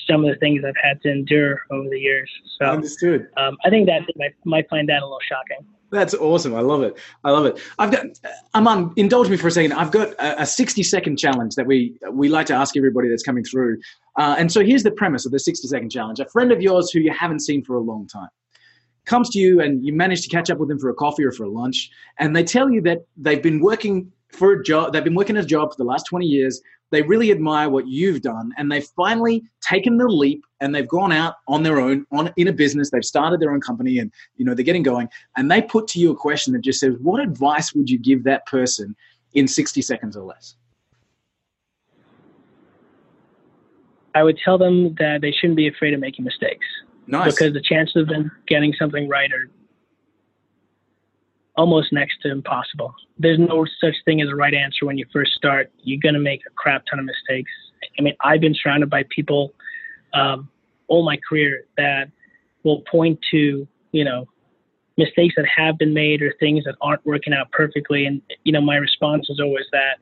some 0.09 0.25
of 0.25 0.31
the 0.31 0.39
things 0.39 0.63
I've 0.67 0.75
had 0.83 1.01
to 1.03 1.11
endure 1.11 1.61
over 1.71 1.89
the 1.89 1.99
years. 1.99 2.31
So 2.59 2.67
understood. 2.67 3.29
Um, 3.37 3.57
I 3.65 3.71
think 3.71 3.87
that 3.87 4.03
might, 4.17 4.35
might 4.45 4.69
find 4.69 4.89
that 4.89 5.03
a 5.03 5.05
little 5.05 5.19
shocking. 5.29 5.67
That's 5.91 6.15
awesome. 6.15 6.55
I 6.55 6.61
love 6.61 6.83
it. 6.83 6.99
I 7.23 7.31
love 7.31 7.47
it. 7.47 7.61
I've 7.79 7.91
got 7.93 8.07
Arman, 8.55 8.93
indulge 8.97 9.29
me 9.29 9.37
for 9.37 9.49
a 9.49 9.51
second. 9.51 9.73
I've 9.75 9.93
got 9.93 10.09
a, 10.15 10.43
a 10.43 10.47
60 10.47 10.83
second 10.83 11.19
challenge 11.19 11.55
that 11.55 11.67
we 11.67 11.97
we 12.11 12.29
like 12.29 12.47
to 12.47 12.55
ask 12.55 12.77
everybody 12.77 13.09
that's 13.09 13.23
coming 13.23 13.45
through. 13.45 13.79
Uh, 14.19 14.35
and 14.39 14.51
so 14.51 14.65
here's 14.65 14.83
the 14.83 14.91
premise 14.91 15.25
of 15.25 15.33
the 15.33 15.39
60 15.39 15.69
second 15.69 15.91
challenge. 15.91 16.19
A 16.21 16.27
friend 16.27 16.51
of 16.51 16.61
yours 16.61 16.91
who 16.91 17.01
you 17.01 17.13
haven't 17.13 17.41
seen 17.41 17.63
for 17.63 17.77
a 17.77 17.81
long 17.81 18.09
time 18.09 18.29
comes 19.05 19.31
to 19.31 19.39
you 19.39 19.61
and 19.61 19.85
you 19.85 19.93
manage 19.93 20.23
to 20.23 20.29
catch 20.29 20.51
up 20.51 20.59
with 20.59 20.69
them 20.69 20.79
for 20.79 20.91
a 20.91 20.95
coffee 20.95 21.25
or 21.25 21.33
for 21.33 21.45
a 21.45 21.49
lunch, 21.49 21.91
and 22.19 22.35
they 22.35 22.45
tell 22.45 22.71
you 22.71 22.81
that 22.83 23.07
they've 23.17 23.43
been 23.43 23.61
working 23.61 24.11
for 24.31 24.53
a 24.53 24.63
job, 24.63 24.93
they've 24.93 25.05
been 25.05 25.15
working 25.15 25.37
a 25.37 25.45
job 25.45 25.71
for 25.71 25.77
the 25.77 25.85
last 25.85 26.07
20 26.07 26.27
years. 26.27 26.61
They 26.91 27.03
really 27.03 27.31
admire 27.31 27.69
what 27.71 27.89
you've 27.89 28.23
done, 28.23 28.53
and 28.57 28.71
they've 28.71 28.87
finally 28.97 29.43
taken 29.61 29.97
the 29.97 30.07
leap 30.07 30.45
and 30.61 30.75
they've 30.75 30.87
gone 30.87 31.13
out 31.13 31.35
on 31.49 31.63
their 31.63 31.81
own 31.81 32.07
on 32.13 32.33
in 32.37 32.49
a 32.49 32.53
business. 32.53 32.91
They've 32.91 33.05
started 33.05 33.41
their 33.41 33.53
own 33.53 33.61
company, 33.61 33.99
and 33.99 34.13
you 34.37 34.45
know 34.45 34.55
they're 34.55 34.65
getting 34.65 34.83
going. 34.83 35.09
And 35.37 35.51
they 35.51 35.63
put 35.63 35.89
to 35.89 35.99
you 35.99 36.13
a 36.13 36.17
question 36.17 36.53
that 36.53 36.63
just 36.63 36.81
says, 36.81 36.95
"What 37.01 37.21
advice 37.21 37.75
would 37.75 37.91
you 37.91 37.99
give 37.99 38.23
that 38.25 38.47
person 38.47 38.95
in 39.33 39.49
60 39.49 39.83
seconds 39.83 40.17
or 40.17 40.25
less?" 40.25 40.57
I 44.15 44.23
would 44.23 44.39
tell 44.45 44.59
them 44.59 44.95
that 45.01 45.21
they 45.23 45.33
shouldn't 45.33 45.57
be 45.57 45.67
afraid 45.67 45.95
of 45.95 46.01
making 46.01 46.25
mistakes. 46.25 46.67
Nice. 47.07 47.35
Because 47.35 47.53
the 47.53 47.61
chances 47.61 47.97
of 47.97 48.09
them 48.09 48.31
getting 48.47 48.73
something 48.79 49.09
right 49.09 49.31
are 49.33 49.51
almost 51.57 51.93
next 51.93 52.21
to 52.23 52.31
impossible. 52.31 52.95
There's 53.19 53.39
no 53.39 53.67
such 53.81 53.95
thing 54.05 54.21
as 54.21 54.29
a 54.29 54.35
right 54.35 54.55
answer 54.55 54.87
when 54.87 54.99
you 54.99 55.07
first 55.13 55.33
start. 55.35 55.71
You're 55.83 56.01
going 56.01 56.15
to 56.15 56.21
make 56.21 56.41
a 56.47 56.51
crap 56.51 56.85
ton 56.91 56.99
of 56.99 57.05
mistakes. 57.05 57.51
I 57.99 58.03
mean, 58.03 58.15
I've 58.21 58.41
been 58.41 58.55
surrounded 58.55 58.91
by 58.91 59.05
people 59.11 59.55
um, 60.15 60.49
all 60.89 61.05
my 61.05 61.19
career 61.29 61.67
that 61.77 62.11
will 62.63 62.83
point 62.91 63.19
to, 63.31 63.67
you 63.93 64.05
know, 64.05 64.27
mistakes 64.97 65.35
that 65.37 65.47
have 65.47 65.77
been 65.79 65.93
made 65.93 66.23
or 66.23 66.33
things 66.39 66.65
that 66.65 66.77
aren't 66.81 67.05
working 67.05 67.33
out 67.33 67.51
perfectly. 67.53 68.07
And, 68.07 68.23
you 68.45 68.53
know, 68.53 68.61
my 68.61 68.77
response 68.77 69.29
is 69.29 69.41
always 69.41 69.67
that, 69.73 69.99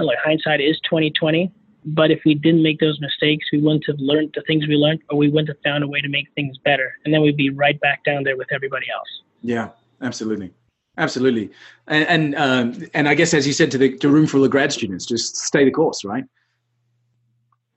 like, 0.00 0.18
hindsight 0.24 0.60
is 0.60 0.78
2020. 0.84 1.52
But 1.86 2.10
if 2.10 2.20
we 2.24 2.34
didn't 2.34 2.62
make 2.62 2.80
those 2.80 3.00
mistakes, 3.00 3.46
we 3.52 3.60
wouldn't 3.60 3.84
have 3.86 3.98
learned 3.98 4.32
the 4.34 4.42
things 4.42 4.66
we 4.66 4.74
learned, 4.74 5.02
or 5.08 5.16
we 5.16 5.28
wouldn't 5.28 5.48
have 5.48 5.62
found 5.64 5.84
a 5.84 5.88
way 5.88 6.00
to 6.00 6.08
make 6.08 6.26
things 6.34 6.58
better. 6.58 6.92
And 7.04 7.14
then 7.14 7.22
we'd 7.22 7.36
be 7.36 7.50
right 7.50 7.80
back 7.80 8.04
down 8.04 8.24
there 8.24 8.36
with 8.36 8.48
everybody 8.52 8.86
else. 8.92 9.08
Yeah, 9.42 9.70
absolutely. 10.02 10.52
Absolutely, 10.98 11.50
and 11.88 12.08
and, 12.08 12.34
um, 12.36 12.88
and 12.94 13.06
I 13.06 13.14
guess 13.14 13.34
as 13.34 13.46
you 13.46 13.52
said 13.52 13.70
to 13.72 13.78
the 13.78 13.98
to 13.98 14.08
room 14.08 14.26
full 14.26 14.42
of 14.42 14.50
grad 14.50 14.72
students, 14.72 15.04
just 15.04 15.36
stay 15.36 15.62
the 15.62 15.70
course, 15.70 16.04
right? 16.06 16.24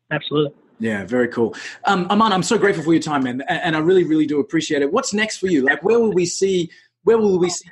Absolutely. 0.10 0.54
Yeah, 0.80 1.04
very 1.04 1.28
cool. 1.28 1.54
Um, 1.84 2.08
Arman, 2.08 2.32
I'm 2.32 2.44
so 2.44 2.58
grateful 2.58 2.82
for 2.82 2.94
your 2.94 3.02
time, 3.02 3.24
man, 3.24 3.42
and 3.50 3.76
I 3.76 3.80
really, 3.80 4.06
really 4.06 4.26
do 4.26 4.40
appreciate 4.40 4.82
it. 4.82 4.94
What's 4.94 5.14
next 5.14 5.38
for 5.38 5.48
you? 5.48 5.64
Like, 5.64 5.84
where 5.84 6.00
will 6.00 6.14
we 6.14 6.26
see? 6.26 6.72
Where 7.04 7.18
will 7.18 7.38
we 7.38 7.50
see 7.50 7.70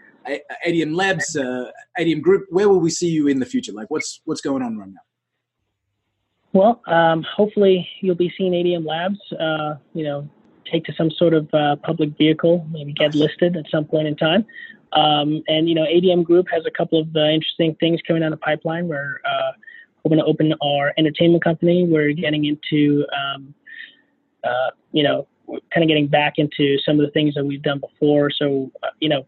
ADM 0.67 0.93
Labs, 0.93 1.37
uh, 1.37 1.71
ADM 1.97 2.21
Group? 2.21 2.47
Where 2.49 2.67
will 2.67 2.81
we 2.81 2.89
see 2.89 3.09
you 3.09 3.27
in 3.27 3.39
the 3.39 3.45
future? 3.45 3.71
Like, 3.71 3.89
what's 3.89 4.19
what's 4.25 4.41
going 4.41 4.61
on 4.61 4.77
right 4.77 4.89
now? 4.89 4.99
Well, 6.57 6.81
um, 6.87 7.21
hopefully 7.21 7.87
you'll 8.01 8.15
be 8.15 8.33
seeing 8.35 8.51
ADM 8.51 8.83
Labs, 8.83 9.19
uh, 9.39 9.75
you 9.93 10.03
know, 10.03 10.27
take 10.71 10.85
to 10.85 10.93
some 10.97 11.11
sort 11.11 11.35
of 11.35 11.47
uh, 11.53 11.75
public 11.83 12.17
vehicle, 12.17 12.65
maybe 12.71 12.93
get 12.93 13.13
listed 13.13 13.55
at 13.55 13.65
some 13.69 13.85
point 13.85 14.07
in 14.07 14.15
time. 14.15 14.43
Um, 14.93 15.43
and 15.47 15.69
you 15.69 15.75
know, 15.75 15.83
ADM 15.83 16.23
Group 16.23 16.47
has 16.51 16.65
a 16.65 16.71
couple 16.71 16.99
of 16.99 17.15
uh, 17.15 17.25
interesting 17.25 17.75
things 17.79 17.99
coming 18.07 18.23
down 18.23 18.31
the 18.31 18.37
pipeline. 18.37 18.87
We're 18.87 19.21
uh, 19.23 19.51
hoping 20.01 20.17
to 20.17 20.25
open 20.25 20.51
our 20.63 20.95
entertainment 20.97 21.43
company. 21.43 21.85
We're 21.87 22.13
getting 22.13 22.45
into, 22.45 23.05
um, 23.15 23.53
uh, 24.43 24.71
you 24.93 25.03
know, 25.03 25.27
kind 25.71 25.83
of 25.83 25.87
getting 25.87 26.07
back 26.07 26.39
into 26.39 26.79
some 26.83 26.99
of 26.99 27.05
the 27.05 27.11
things 27.11 27.35
that 27.35 27.45
we've 27.45 27.61
done 27.61 27.79
before. 27.79 28.31
So, 28.31 28.71
uh, 28.81 28.87
you 28.99 29.09
know, 29.09 29.27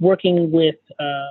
working 0.00 0.50
with 0.50 0.74
uh, 0.98 1.28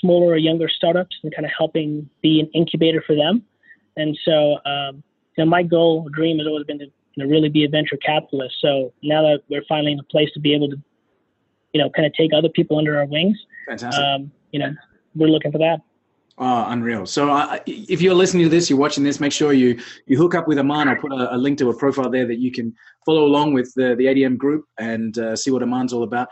smaller 0.00 0.28
or 0.28 0.38
younger 0.38 0.70
startups 0.70 1.14
and 1.22 1.34
kind 1.34 1.44
of 1.44 1.52
helping 1.54 2.08
be 2.22 2.40
an 2.40 2.48
incubator 2.54 3.04
for 3.06 3.14
them. 3.14 3.44
And 3.96 4.16
so, 4.24 4.58
um, 4.64 5.02
you 5.36 5.44
know, 5.44 5.46
my 5.46 5.62
goal, 5.62 6.08
dream 6.12 6.38
has 6.38 6.46
always 6.46 6.64
been 6.64 6.78
to 6.78 6.86
you 7.16 7.24
know, 7.24 7.30
really 7.30 7.48
be 7.48 7.64
a 7.64 7.68
venture 7.68 7.96
capitalist. 7.96 8.56
So 8.60 8.92
now 9.02 9.22
that 9.22 9.40
we're 9.48 9.64
finally 9.68 9.92
in 9.92 9.98
a 9.98 10.04
place 10.04 10.30
to 10.34 10.40
be 10.40 10.54
able 10.54 10.68
to, 10.70 10.76
you 11.72 11.82
know, 11.82 11.90
kind 11.90 12.06
of 12.06 12.12
take 12.14 12.32
other 12.34 12.48
people 12.48 12.78
under 12.78 12.98
our 12.98 13.06
wings, 13.06 13.38
Fantastic. 13.66 14.02
um, 14.02 14.30
you 14.52 14.60
know, 14.60 14.74
we're 15.14 15.28
looking 15.28 15.52
for 15.52 15.58
that. 15.58 15.80
Oh, 16.38 16.66
unreal. 16.68 17.06
So 17.06 17.30
uh, 17.30 17.58
if 17.66 18.02
you're 18.02 18.14
listening 18.14 18.42
to 18.42 18.50
this, 18.50 18.68
you're 18.68 18.78
watching 18.78 19.02
this, 19.02 19.20
make 19.20 19.32
sure 19.32 19.54
you, 19.54 19.80
you 20.04 20.18
hook 20.18 20.34
up 20.34 20.46
with 20.46 20.58
Arman. 20.58 20.86
I'll 20.86 20.96
put 20.96 21.10
a, 21.10 21.34
a 21.34 21.38
link 21.38 21.56
to 21.58 21.70
a 21.70 21.76
profile 21.76 22.10
there 22.10 22.26
that 22.26 22.38
you 22.38 22.52
can 22.52 22.74
follow 23.06 23.24
along 23.24 23.54
with 23.54 23.72
the, 23.74 23.94
the 23.96 24.04
ADM 24.04 24.36
group 24.36 24.66
and 24.78 25.16
uh, 25.16 25.34
see 25.34 25.50
what 25.50 25.62
Arman's 25.62 25.94
all 25.94 26.02
about. 26.02 26.28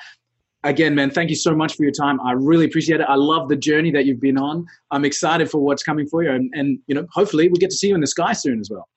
Again, 0.65 0.95
man, 0.95 1.11
thank 1.11 1.29
you 1.29 1.37
so 1.37 1.55
much 1.55 1.77
for 1.77 1.83
your 1.83 1.93
time. 1.93 2.19
I 2.23 2.33
really 2.33 2.65
appreciate 2.65 3.01
it. 3.01 3.07
I 3.09 3.17
love 3.17 3.49
the 3.49 3.57
journey 3.57 3.91
that 3.93 4.07
you've 4.07 4.21
been 4.21 4.39
on. 4.39 4.67
I'm 4.91 5.05
excited 5.05 5.51
for 5.51 5.59
what's 5.59 5.83
coming 5.83 6.07
for 6.07 6.23
you. 6.23 6.31
And, 6.31 6.51
and 6.55 6.79
you 6.87 6.95
know, 6.95 7.07
hopefully 7.13 7.49
we 7.49 7.59
get 7.59 7.71
to 7.71 7.77
see 7.77 7.89
you 7.89 7.95
in 7.95 8.01
the 8.01 8.07
sky 8.07 8.33
soon 8.33 8.61
as 8.61 8.71
well. 8.71 8.89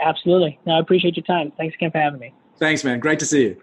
Absolutely. 0.00 0.58
No, 0.66 0.74
I 0.74 0.80
appreciate 0.80 1.16
your 1.16 1.24
time. 1.24 1.52
Thanks 1.56 1.76
again 1.76 1.92
for 1.92 1.98
having 1.98 2.18
me. 2.18 2.34
Thanks, 2.58 2.84
man. 2.84 2.98
Great 2.98 3.20
to 3.20 3.26
see 3.26 3.42
you. 3.42 3.62